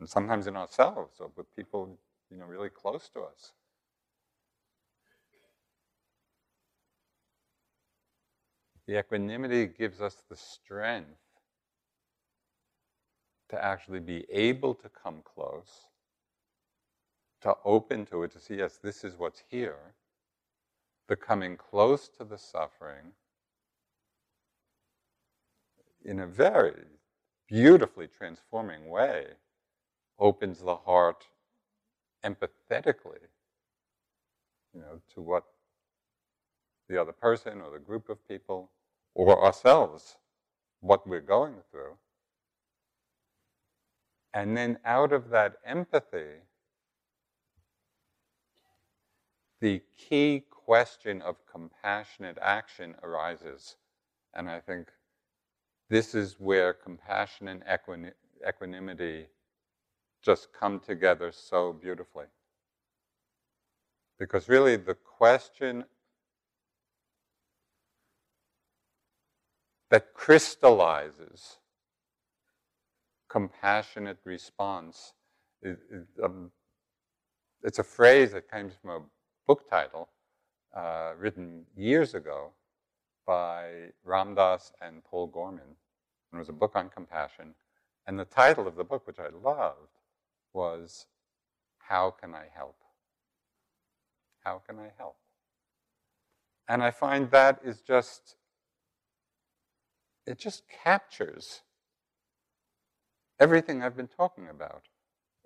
and 0.00 0.08
sometimes 0.08 0.46
in 0.46 0.56
ourselves 0.56 1.20
or 1.20 1.30
with 1.36 1.54
people, 1.54 1.96
you 2.30 2.38
know, 2.38 2.46
really 2.46 2.70
close 2.70 3.10
to 3.10 3.20
us. 3.20 3.52
The 8.86 8.98
equanimity 8.98 9.66
gives 9.66 10.00
us 10.00 10.16
the 10.28 10.36
strength 10.36 11.20
to 13.50 13.62
actually 13.62 14.00
be 14.00 14.24
able 14.30 14.74
to 14.74 14.88
come 14.88 15.22
close, 15.22 15.86
to 17.42 17.54
open 17.64 18.06
to 18.06 18.22
it, 18.22 18.32
to 18.32 18.40
see, 18.40 18.56
yes, 18.56 18.78
this 18.82 19.04
is 19.04 19.18
what's 19.18 19.42
here, 19.50 19.94
the 21.08 21.16
coming 21.16 21.56
close 21.56 22.08
to 22.08 22.24
the 22.24 22.38
suffering 22.38 23.12
in 26.04 26.20
a 26.20 26.26
very 26.26 26.84
beautifully 27.46 28.08
transforming 28.08 28.88
way 28.88 29.26
opens 30.20 30.60
the 30.60 30.76
heart 30.76 31.26
empathetically 32.24 33.24
you 34.74 34.80
know 34.80 35.00
to 35.12 35.20
what 35.20 35.44
the 36.88 37.00
other 37.00 37.12
person 37.12 37.60
or 37.60 37.72
the 37.72 37.78
group 37.78 38.08
of 38.08 38.28
people 38.28 38.70
or 39.14 39.42
ourselves 39.44 40.16
what 40.80 41.06
we're 41.06 41.20
going 41.20 41.54
through 41.70 41.96
and 44.32 44.56
then 44.56 44.78
out 44.84 45.12
of 45.12 45.30
that 45.30 45.56
empathy, 45.64 46.42
the 49.60 49.82
key 49.98 50.44
question 50.50 51.20
of 51.22 51.36
compassionate 51.50 52.38
action 52.40 52.94
arises. 53.02 53.76
And 54.34 54.48
I 54.48 54.60
think 54.60 54.88
this 55.88 56.14
is 56.14 56.36
where 56.38 56.72
compassion 56.72 57.48
and 57.48 57.64
equanimity 58.46 59.26
just 60.22 60.52
come 60.52 60.80
together 60.80 61.32
so 61.32 61.72
beautifully. 61.72 62.26
Because 64.18 64.48
really, 64.48 64.76
the 64.76 64.94
question 64.94 65.84
that 69.90 70.14
crystallizes 70.14 71.56
compassionate 73.30 74.18
response. 74.24 75.14
It, 75.62 75.78
it, 75.90 76.06
um, 76.22 76.50
it's 77.62 77.78
a 77.78 77.84
phrase 77.84 78.32
that 78.32 78.50
comes 78.50 78.74
from 78.80 78.90
a 78.90 79.00
book 79.46 79.70
title 79.70 80.08
uh, 80.76 81.12
written 81.18 81.64
years 81.76 82.14
ago 82.14 82.50
by 83.26 83.90
Ram 84.04 84.34
Dass 84.34 84.72
and 84.82 85.04
Paul 85.04 85.28
Gorman. 85.28 85.76
It 86.32 86.36
was 86.36 86.48
a 86.48 86.52
book 86.52 86.72
on 86.74 86.88
compassion. 86.88 87.54
And 88.06 88.18
the 88.18 88.24
title 88.24 88.66
of 88.66 88.76
the 88.76 88.84
book, 88.84 89.06
which 89.06 89.18
I 89.18 89.28
loved, 89.28 89.99
was 90.52 91.06
How 91.78 92.10
Can 92.10 92.34
I 92.34 92.46
Help? 92.54 92.76
How 94.44 94.62
Can 94.66 94.78
I 94.78 94.90
Help? 94.96 95.16
And 96.68 96.82
I 96.82 96.90
find 96.90 97.30
that 97.30 97.60
is 97.64 97.80
just, 97.80 98.36
it 100.26 100.38
just 100.38 100.62
captures 100.84 101.62
everything 103.40 103.82
I've 103.82 103.96
been 103.96 104.08
talking 104.08 104.48
about. 104.48 104.84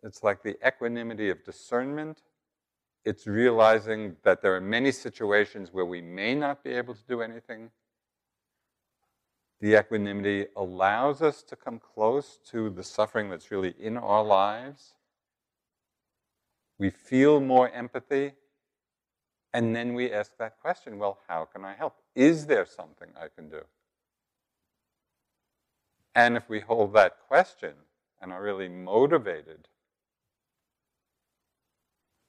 It's 0.02 0.22
like 0.22 0.42
the 0.42 0.56
equanimity 0.66 1.30
of 1.30 1.42
discernment. 1.44 2.22
It's 3.04 3.26
realizing 3.26 4.16
that 4.22 4.42
there 4.42 4.54
are 4.54 4.60
many 4.60 4.92
situations 4.92 5.72
where 5.72 5.86
we 5.86 6.02
may 6.02 6.34
not 6.34 6.62
be 6.62 6.70
able 6.70 6.94
to 6.94 7.02
do 7.08 7.22
anything. 7.22 7.70
The 9.60 9.78
equanimity 9.78 10.46
allows 10.56 11.22
us 11.22 11.42
to 11.44 11.56
come 11.56 11.78
close 11.78 12.38
to 12.50 12.70
the 12.70 12.82
suffering 12.82 13.30
that's 13.30 13.50
really 13.50 13.74
in 13.78 13.96
our 13.96 14.22
lives. 14.22 14.94
We 16.78 16.90
feel 16.90 17.40
more 17.40 17.70
empathy. 17.70 18.32
And 19.52 19.74
then 19.74 19.94
we 19.94 20.12
ask 20.12 20.36
that 20.38 20.60
question 20.60 20.98
well, 20.98 21.18
how 21.28 21.44
can 21.44 21.64
I 21.64 21.74
help? 21.74 21.94
Is 22.14 22.46
there 22.46 22.66
something 22.66 23.08
I 23.16 23.28
can 23.34 23.48
do? 23.48 23.62
And 26.14 26.36
if 26.36 26.48
we 26.48 26.60
hold 26.60 26.92
that 26.94 27.18
question 27.28 27.74
and 28.20 28.32
are 28.32 28.42
really 28.42 28.68
motivated 28.68 29.68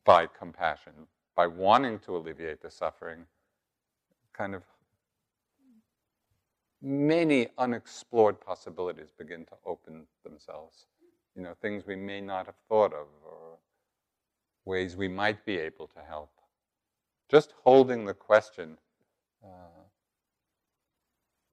by 0.05 0.27
compassion, 0.27 0.93
by 1.35 1.47
wanting 1.47 1.99
to 1.99 2.15
alleviate 2.15 2.61
the 2.61 2.71
suffering, 2.71 3.25
kind 4.33 4.55
of 4.55 4.63
many 6.85 7.47
unexplored 7.57 8.39
possibilities 8.39 9.11
begin 9.17 9.45
to 9.45 9.53
open 9.65 10.05
themselves. 10.23 10.85
You 11.35 11.41
know, 11.41 11.53
things 11.61 11.85
we 11.85 11.95
may 11.95 12.21
not 12.21 12.45
have 12.45 12.55
thought 12.69 12.93
of, 12.93 13.07
or 13.25 13.57
ways 14.63 14.95
we 14.95 15.07
might 15.07 15.45
be 15.45 15.57
able 15.57 15.87
to 15.87 15.99
help. 16.07 16.31
Just 17.29 17.53
holding 17.63 18.05
the 18.05 18.13
question. 18.13 18.77
Uh, 19.43 19.83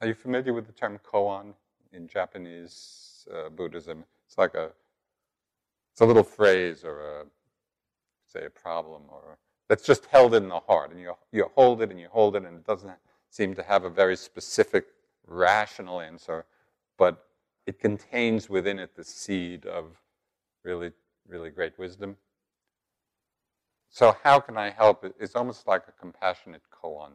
are 0.00 0.06
you 0.06 0.14
familiar 0.14 0.52
with 0.52 0.66
the 0.66 0.72
term 0.72 0.98
koan? 0.98 1.54
in 1.92 2.08
Japanese 2.08 3.26
uh, 3.32 3.48
Buddhism. 3.50 4.04
It's 4.26 4.38
like 4.38 4.54
a, 4.54 4.70
it's 5.92 6.00
a 6.00 6.04
little 6.06 6.22
phrase 6.22 6.84
or 6.84 7.00
a, 7.00 7.24
say 8.26 8.46
a 8.46 8.50
problem 8.50 9.02
or 9.08 9.38
that's 9.68 9.84
just 9.84 10.06
held 10.06 10.34
in 10.34 10.48
the 10.48 10.58
heart, 10.60 10.90
and 10.90 11.00
you 11.00 11.14
you 11.32 11.50
hold 11.54 11.82
it 11.82 11.90
and 11.90 12.00
you 12.00 12.08
hold 12.10 12.36
it, 12.36 12.44
and 12.44 12.56
it 12.56 12.66
doesn't 12.66 12.92
seem 13.30 13.54
to 13.54 13.62
have 13.62 13.84
a 13.84 13.90
very 13.90 14.16
specific 14.16 14.86
rational 15.26 16.00
answer, 16.00 16.44
but 16.98 17.26
it 17.66 17.78
contains 17.78 18.48
within 18.50 18.78
it 18.78 18.96
the 18.96 19.04
seed 19.04 19.66
of 19.66 19.96
really 20.64 20.92
really 21.28 21.50
great 21.50 21.78
wisdom. 21.78 22.16
So 23.90 24.16
how 24.24 24.40
can 24.40 24.56
I 24.56 24.70
help? 24.70 25.04
It's 25.20 25.36
almost 25.36 25.66
like 25.66 25.82
a 25.88 25.92
compassionate 25.92 26.62
koan. 26.70 27.12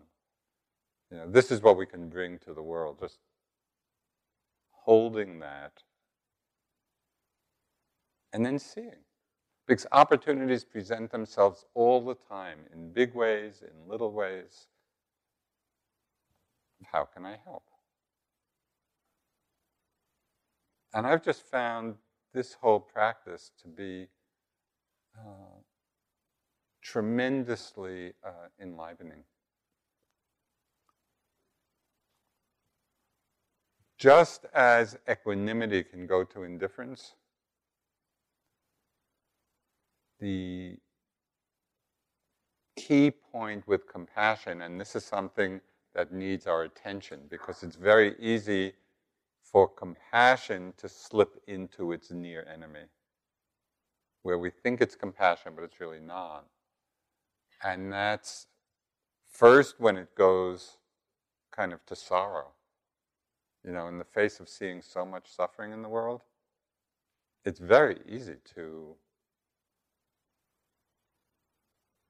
You 1.11 1.17
know, 1.17 1.29
this 1.29 1.51
is 1.51 1.61
what 1.61 1.77
we 1.77 1.85
can 1.85 2.09
bring 2.09 2.37
to 2.39 2.53
the 2.53 2.61
world. 2.61 2.97
Just 2.99 3.19
holding 4.71 5.39
that, 5.39 5.83
and 8.31 8.45
then 8.45 8.59
seeing. 8.59 9.03
Because 9.67 9.85
opportunities 9.91 10.63
present 10.63 11.11
themselves 11.11 11.65
all 11.73 11.99
the 11.99 12.15
time 12.15 12.59
in 12.73 12.93
big 12.93 13.13
ways, 13.13 13.61
in 13.61 13.89
little 13.89 14.13
ways. 14.13 14.67
How 16.85 17.03
can 17.03 17.25
I 17.25 17.37
help? 17.43 17.66
And 20.97 21.05
I've 21.05 21.23
just 21.23 21.43
found 21.43 21.93
this 22.33 22.55
whole 22.55 22.79
practice 22.79 23.51
to 23.61 23.67
be 23.67 24.07
uh, 25.15 25.59
tremendously 26.81 28.13
uh, 28.25 28.47
enlivening. 28.59 29.23
Just 33.99 34.47
as 34.55 34.97
equanimity 35.07 35.83
can 35.83 36.07
go 36.07 36.23
to 36.23 36.41
indifference, 36.41 37.13
the 40.19 40.77
key 42.75 43.11
point 43.11 43.67
with 43.67 43.87
compassion, 43.87 44.63
and 44.63 44.81
this 44.81 44.95
is 44.95 45.05
something 45.05 45.61
that 45.93 46.11
needs 46.11 46.47
our 46.47 46.63
attention 46.63 47.19
because 47.29 47.61
it's 47.61 47.75
very 47.75 48.15
easy 48.19 48.73
for 49.51 49.67
compassion 49.67 50.73
to 50.77 50.89
slip 50.89 51.41
into 51.47 51.91
its 51.91 52.11
near 52.11 52.45
enemy, 52.51 52.85
where 54.23 54.37
we 54.37 54.49
think 54.49 54.81
it's 54.81 54.95
compassion, 54.95 55.53
but 55.55 55.63
it's 55.63 55.79
really 55.79 55.99
not. 55.99 56.45
And 57.63 57.91
that's 57.91 58.47
first 59.29 59.79
when 59.79 59.97
it 59.97 60.15
goes 60.15 60.77
kind 61.51 61.73
of 61.73 61.85
to 61.85 61.95
sorrow 61.95 62.51
you 63.67 63.73
know, 63.73 63.87
in 63.89 63.97
the 63.97 64.05
face 64.05 64.39
of 64.39 64.47
seeing 64.47 64.81
so 64.81 65.05
much 65.05 65.29
suffering 65.29 65.73
in 65.73 65.81
the 65.81 65.89
world, 65.89 66.21
it's 67.43 67.59
very 67.59 67.97
easy 68.07 68.35
to 68.55 68.95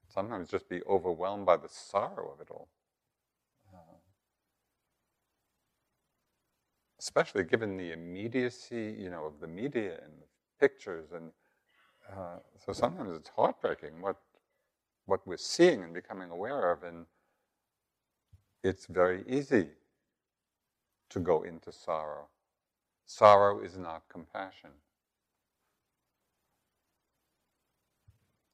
sometimes 0.08 0.48
just 0.48 0.68
be 0.68 0.80
overwhelmed 0.84 1.44
by 1.44 1.56
the 1.56 1.68
sorrow 1.68 2.30
of 2.32 2.40
it 2.40 2.48
all. 2.48 2.68
Especially 7.08 7.44
given 7.44 7.76
the 7.76 7.92
immediacy, 7.92 8.94
you 8.98 9.10
know, 9.10 9.24
of 9.24 9.40
the 9.40 9.48
media 9.48 9.92
and 10.04 10.12
the 10.20 10.28
pictures 10.60 11.06
and 11.12 11.30
uh, 12.12 12.38
so 12.64 12.72
sometimes 12.72 13.16
it's 13.16 13.30
heartbreaking 13.36 14.00
what 14.00 14.16
what 15.06 15.26
we're 15.26 15.38
seeing 15.38 15.82
and 15.82 15.94
becoming 15.94 16.30
aware 16.30 16.70
of, 16.70 16.82
and 16.82 17.06
it's 18.62 18.86
very 18.86 19.24
easy 19.26 19.68
to 21.08 21.18
go 21.18 21.42
into 21.42 21.72
sorrow. 21.72 22.28
Sorrow 23.06 23.60
is 23.60 23.78
not 23.78 24.02
compassion. 24.10 24.70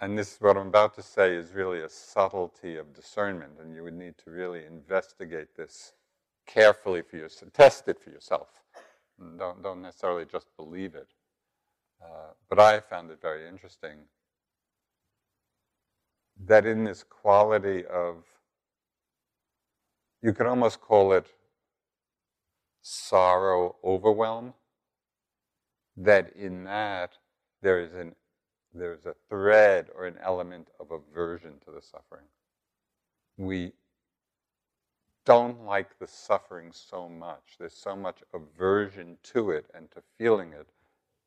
And 0.01 0.17
this, 0.17 0.37
what 0.41 0.57
I'm 0.57 0.69
about 0.69 0.95
to 0.95 1.03
say, 1.03 1.35
is 1.35 1.53
really 1.53 1.81
a 1.81 1.89
subtlety 1.89 2.77
of 2.77 2.95
discernment, 2.95 3.55
and 3.61 3.75
you 3.75 3.83
would 3.83 3.95
need 3.95 4.17
to 4.19 4.31
really 4.31 4.65
investigate 4.65 5.57
this 5.57 5.95
carefully 6.47 7.03
for 7.03 7.17
yourself, 7.17 7.53
test 7.53 7.89
it 7.89 8.01
for 8.01 8.11
yourself. 8.11 8.49
Don't, 9.39 9.63
don't 9.63 9.83
necessarily 9.83 10.25
just 10.25 10.49
believe 10.57 10.95
it. 10.95 11.09
Uh, 12.03 12.33
but 12.49 12.59
I 12.59 12.81
found 12.81 13.11
it 13.11 13.21
very 13.21 13.49
interesting 13.49 13.99
that 16.47 16.67
in 16.67 16.85
this 16.85 17.05
quality 17.05 17.85
of, 17.87 18.25
you 20.21 20.33
could 20.33 20.47
almost 20.47 20.81
call 20.81 21.13
it 21.13 21.27
sorrow 22.83 23.77
overwhelm, 23.85 24.55
that 25.97 26.35
in 26.35 26.65
that 26.65 27.13
there 27.63 27.81
is 27.81 27.95
an 27.95 28.15
there's 28.75 29.07
a 29.07 29.15
thread 29.31 29.87
or 29.95 30.07
an 30.07 30.17
element 30.21 30.69
of 30.81 30.91
aversion 30.91 31.53
to 31.65 31.71
the 31.71 31.81
suffering. 31.81 32.27
We 33.37 33.73
don't 35.25 35.65
like 35.65 35.99
the 35.99 36.07
suffering 36.07 36.71
so 36.73 37.09
much. 37.09 37.57
There's 37.59 37.75
so 37.75 37.97
much 37.97 38.19
aversion 38.33 39.17
to 39.33 39.51
it 39.51 39.67
and 39.75 39.91
to 39.93 40.03
feeling 40.19 40.53
it 40.53 40.69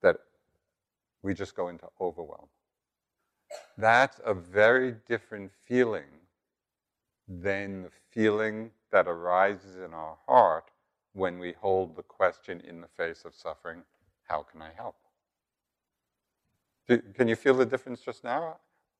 that 0.01 0.17
we 1.23 1.33
just 1.33 1.55
go 1.55 1.69
into 1.69 1.87
overwhelm. 1.99 2.47
That's 3.77 4.19
a 4.23 4.33
very 4.33 4.95
different 5.07 5.51
feeling 5.67 6.05
than 7.27 7.83
the 7.83 7.91
feeling 8.11 8.71
that 8.91 9.07
arises 9.07 9.77
in 9.77 9.93
our 9.93 10.17
heart 10.27 10.71
when 11.13 11.39
we 11.39 11.53
hold 11.53 11.95
the 11.95 12.03
question 12.03 12.61
in 12.61 12.81
the 12.81 12.87
face 12.87 13.25
of 13.25 13.33
suffering 13.33 13.83
how 14.27 14.43
can 14.43 14.61
I 14.61 14.71
help? 14.75 14.95
Do, 16.87 17.01
can 17.15 17.27
you 17.27 17.35
feel 17.35 17.53
the 17.53 17.65
difference 17.65 18.01
just 18.01 18.23
now? 18.23 18.57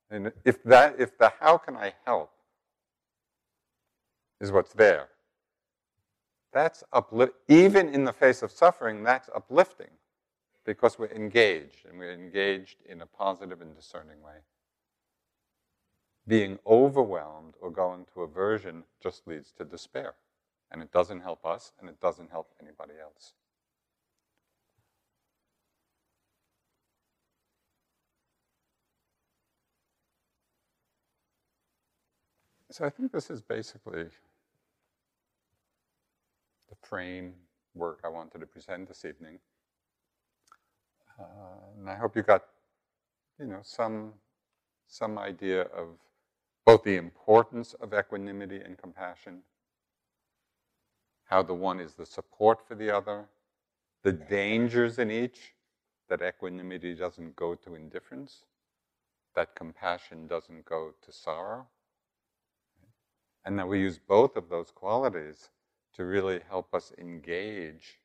And 0.10 0.32
if 0.46 0.64
that, 0.64 0.96
if 1.00 1.18
the 1.18 1.32
how 1.40 1.58
can 1.58 1.76
I 1.76 1.94
help 2.06 2.32
is 4.40 4.52
what's 4.52 4.74
there, 4.74 5.10
that's 6.54 6.84
uplift. 6.94 7.34
Even 7.48 7.90
in 7.90 8.04
the 8.04 8.14
face 8.14 8.42
of 8.42 8.52
suffering, 8.52 9.04
that's 9.04 9.30
uplifting 9.36 9.92
because 10.66 11.00
we're 11.00 11.12
engaged 11.12 11.86
and 11.88 11.98
we're 11.98 12.14
engaged 12.14 12.78
in 12.88 13.02
a 13.02 13.06
positive 13.06 13.62
and 13.62 13.76
discerning 13.76 14.22
way. 14.22 14.40
Being 16.28 16.60
overwhelmed 16.68 17.56
or 17.62 17.72
going 17.72 18.06
to 18.14 18.24
aversion 18.24 18.84
just 19.02 19.28
leads 19.28 19.52
to 19.54 19.66
despair. 19.66 20.16
And 20.72 20.82
it 20.82 20.92
doesn't 20.92 21.22
help 21.22 21.46
us 21.46 21.72
and 21.80 21.88
it 21.90 22.02
doesn't 22.02 22.30
help 22.30 22.52
anybody 22.62 22.94
else. 23.02 23.34
So 32.72 32.86
I 32.86 32.90
think 32.90 33.12
this 33.14 33.30
is 33.30 33.42
basically 33.42 34.08
the 36.88 36.96
framework 37.76 38.00
I 38.04 38.10
wanted 38.10 38.40
to 38.40 38.46
present 38.46 38.88
this 38.88 39.06
evening. 39.06 39.40
Uh, 41.20 41.24
and 41.80 41.90
I 41.90 41.96
hope 41.96 42.16
you 42.16 42.24
got, 42.24 42.44
you 43.40 43.48
know, 43.48 43.60
some, 43.64 44.14
some 44.88 45.18
idea 45.18 45.62
of 45.64 45.88
both 46.66 46.84
the 46.84 46.96
importance 46.96 47.74
of 47.76 47.94
equanimity 47.94 48.58
and 48.58 48.78
compassion, 48.78 49.40
how 51.26 51.42
the 51.42 51.54
one 51.54 51.80
is 51.80 51.94
the 51.94 52.06
support 52.06 52.60
for 52.68 52.76
the 52.76 52.96
other, 52.96 53.26
the 54.04 54.12
dangers 54.12 55.00
in 55.00 55.12
each, 55.12 55.54
that 56.10 56.22
equanimity 56.22 56.94
doesn't 56.94 57.36
go 57.36 57.56
to 57.56 57.76
indifference, 57.76 58.44
that 59.36 59.56
compassion 59.56 60.28
doesn't 60.28 60.66
go 60.66 60.92
to 61.02 61.12
sorrow, 61.12 61.68
and 63.46 63.58
that 63.58 63.68
we 63.68 63.80
use 63.80 63.98
both 63.98 64.36
of 64.36 64.50
those 64.50 64.72
qualities 64.72 65.50
to 65.98 66.06
really 66.06 66.40
help 66.48 66.74
us 66.74 66.94
engage 67.00 68.00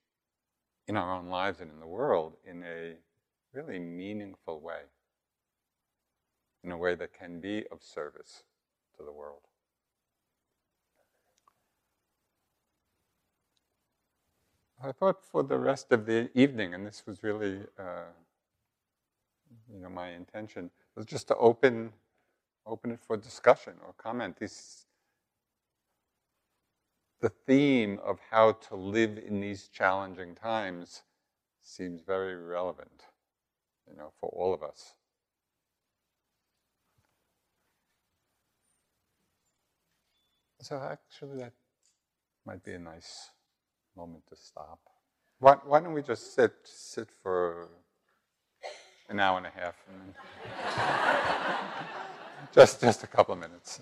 in 0.88 0.96
our 0.96 1.14
own 1.14 1.28
lives 1.28 1.60
and 1.60 1.70
in 1.70 1.78
the 1.78 1.86
world 1.86 2.32
in 2.44 2.64
a 2.64 2.94
really 3.52 3.78
meaningful 3.78 4.60
way, 4.60 4.80
in 6.64 6.72
a 6.72 6.76
way 6.76 6.94
that 6.94 7.12
can 7.12 7.38
be 7.38 7.64
of 7.70 7.82
service 7.82 8.44
to 8.96 9.04
the 9.04 9.12
world. 9.12 9.42
I 14.82 14.90
thought 14.90 15.22
for 15.22 15.42
the 15.44 15.58
rest 15.58 15.92
of 15.92 16.06
the 16.06 16.30
evening, 16.34 16.74
and 16.74 16.84
this 16.84 17.04
was 17.06 17.22
really, 17.22 17.60
uh, 17.78 18.10
you 19.72 19.80
know, 19.80 19.90
my 19.90 20.08
intention 20.08 20.70
was 20.96 21.06
just 21.06 21.28
to 21.28 21.36
open, 21.36 21.92
open 22.66 22.90
it 22.90 23.00
for 23.06 23.16
discussion 23.16 23.74
or 23.86 23.92
comment. 23.92 24.38
These 24.40 24.86
the 27.22 27.30
theme 27.46 28.00
of 28.04 28.18
how 28.30 28.50
to 28.50 28.74
live 28.74 29.16
in 29.16 29.40
these 29.40 29.68
challenging 29.68 30.34
times 30.34 31.02
seems 31.62 32.02
very 32.04 32.34
relevant, 32.34 33.04
you 33.88 33.96
know, 33.96 34.12
for 34.20 34.28
all 34.30 34.52
of 34.52 34.62
us. 34.64 34.94
So 40.60 40.76
actually, 40.78 41.38
that 41.38 41.52
might 42.44 42.64
be 42.64 42.72
a 42.72 42.78
nice 42.78 43.30
moment 43.96 44.24
to 44.28 44.36
stop. 44.36 44.80
Why, 45.38 45.56
why 45.64 45.80
don't 45.80 45.92
we 45.92 46.02
just 46.02 46.34
sit 46.34 46.52
sit 46.64 47.08
for 47.22 47.68
an 49.08 49.20
hour 49.20 49.38
and 49.38 49.46
a 49.46 49.50
half, 49.50 49.74
and 49.88 50.14
just 52.54 52.80
just 52.80 53.04
a 53.04 53.06
couple 53.06 53.34
of 53.34 53.40
minutes. 53.40 53.80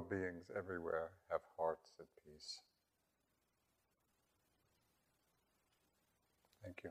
Beings 0.00 0.44
everywhere 0.56 1.10
have 1.30 1.40
hearts 1.58 1.92
at 2.00 2.06
peace. 2.24 2.60
Thank 6.62 6.76
you. 6.84 6.90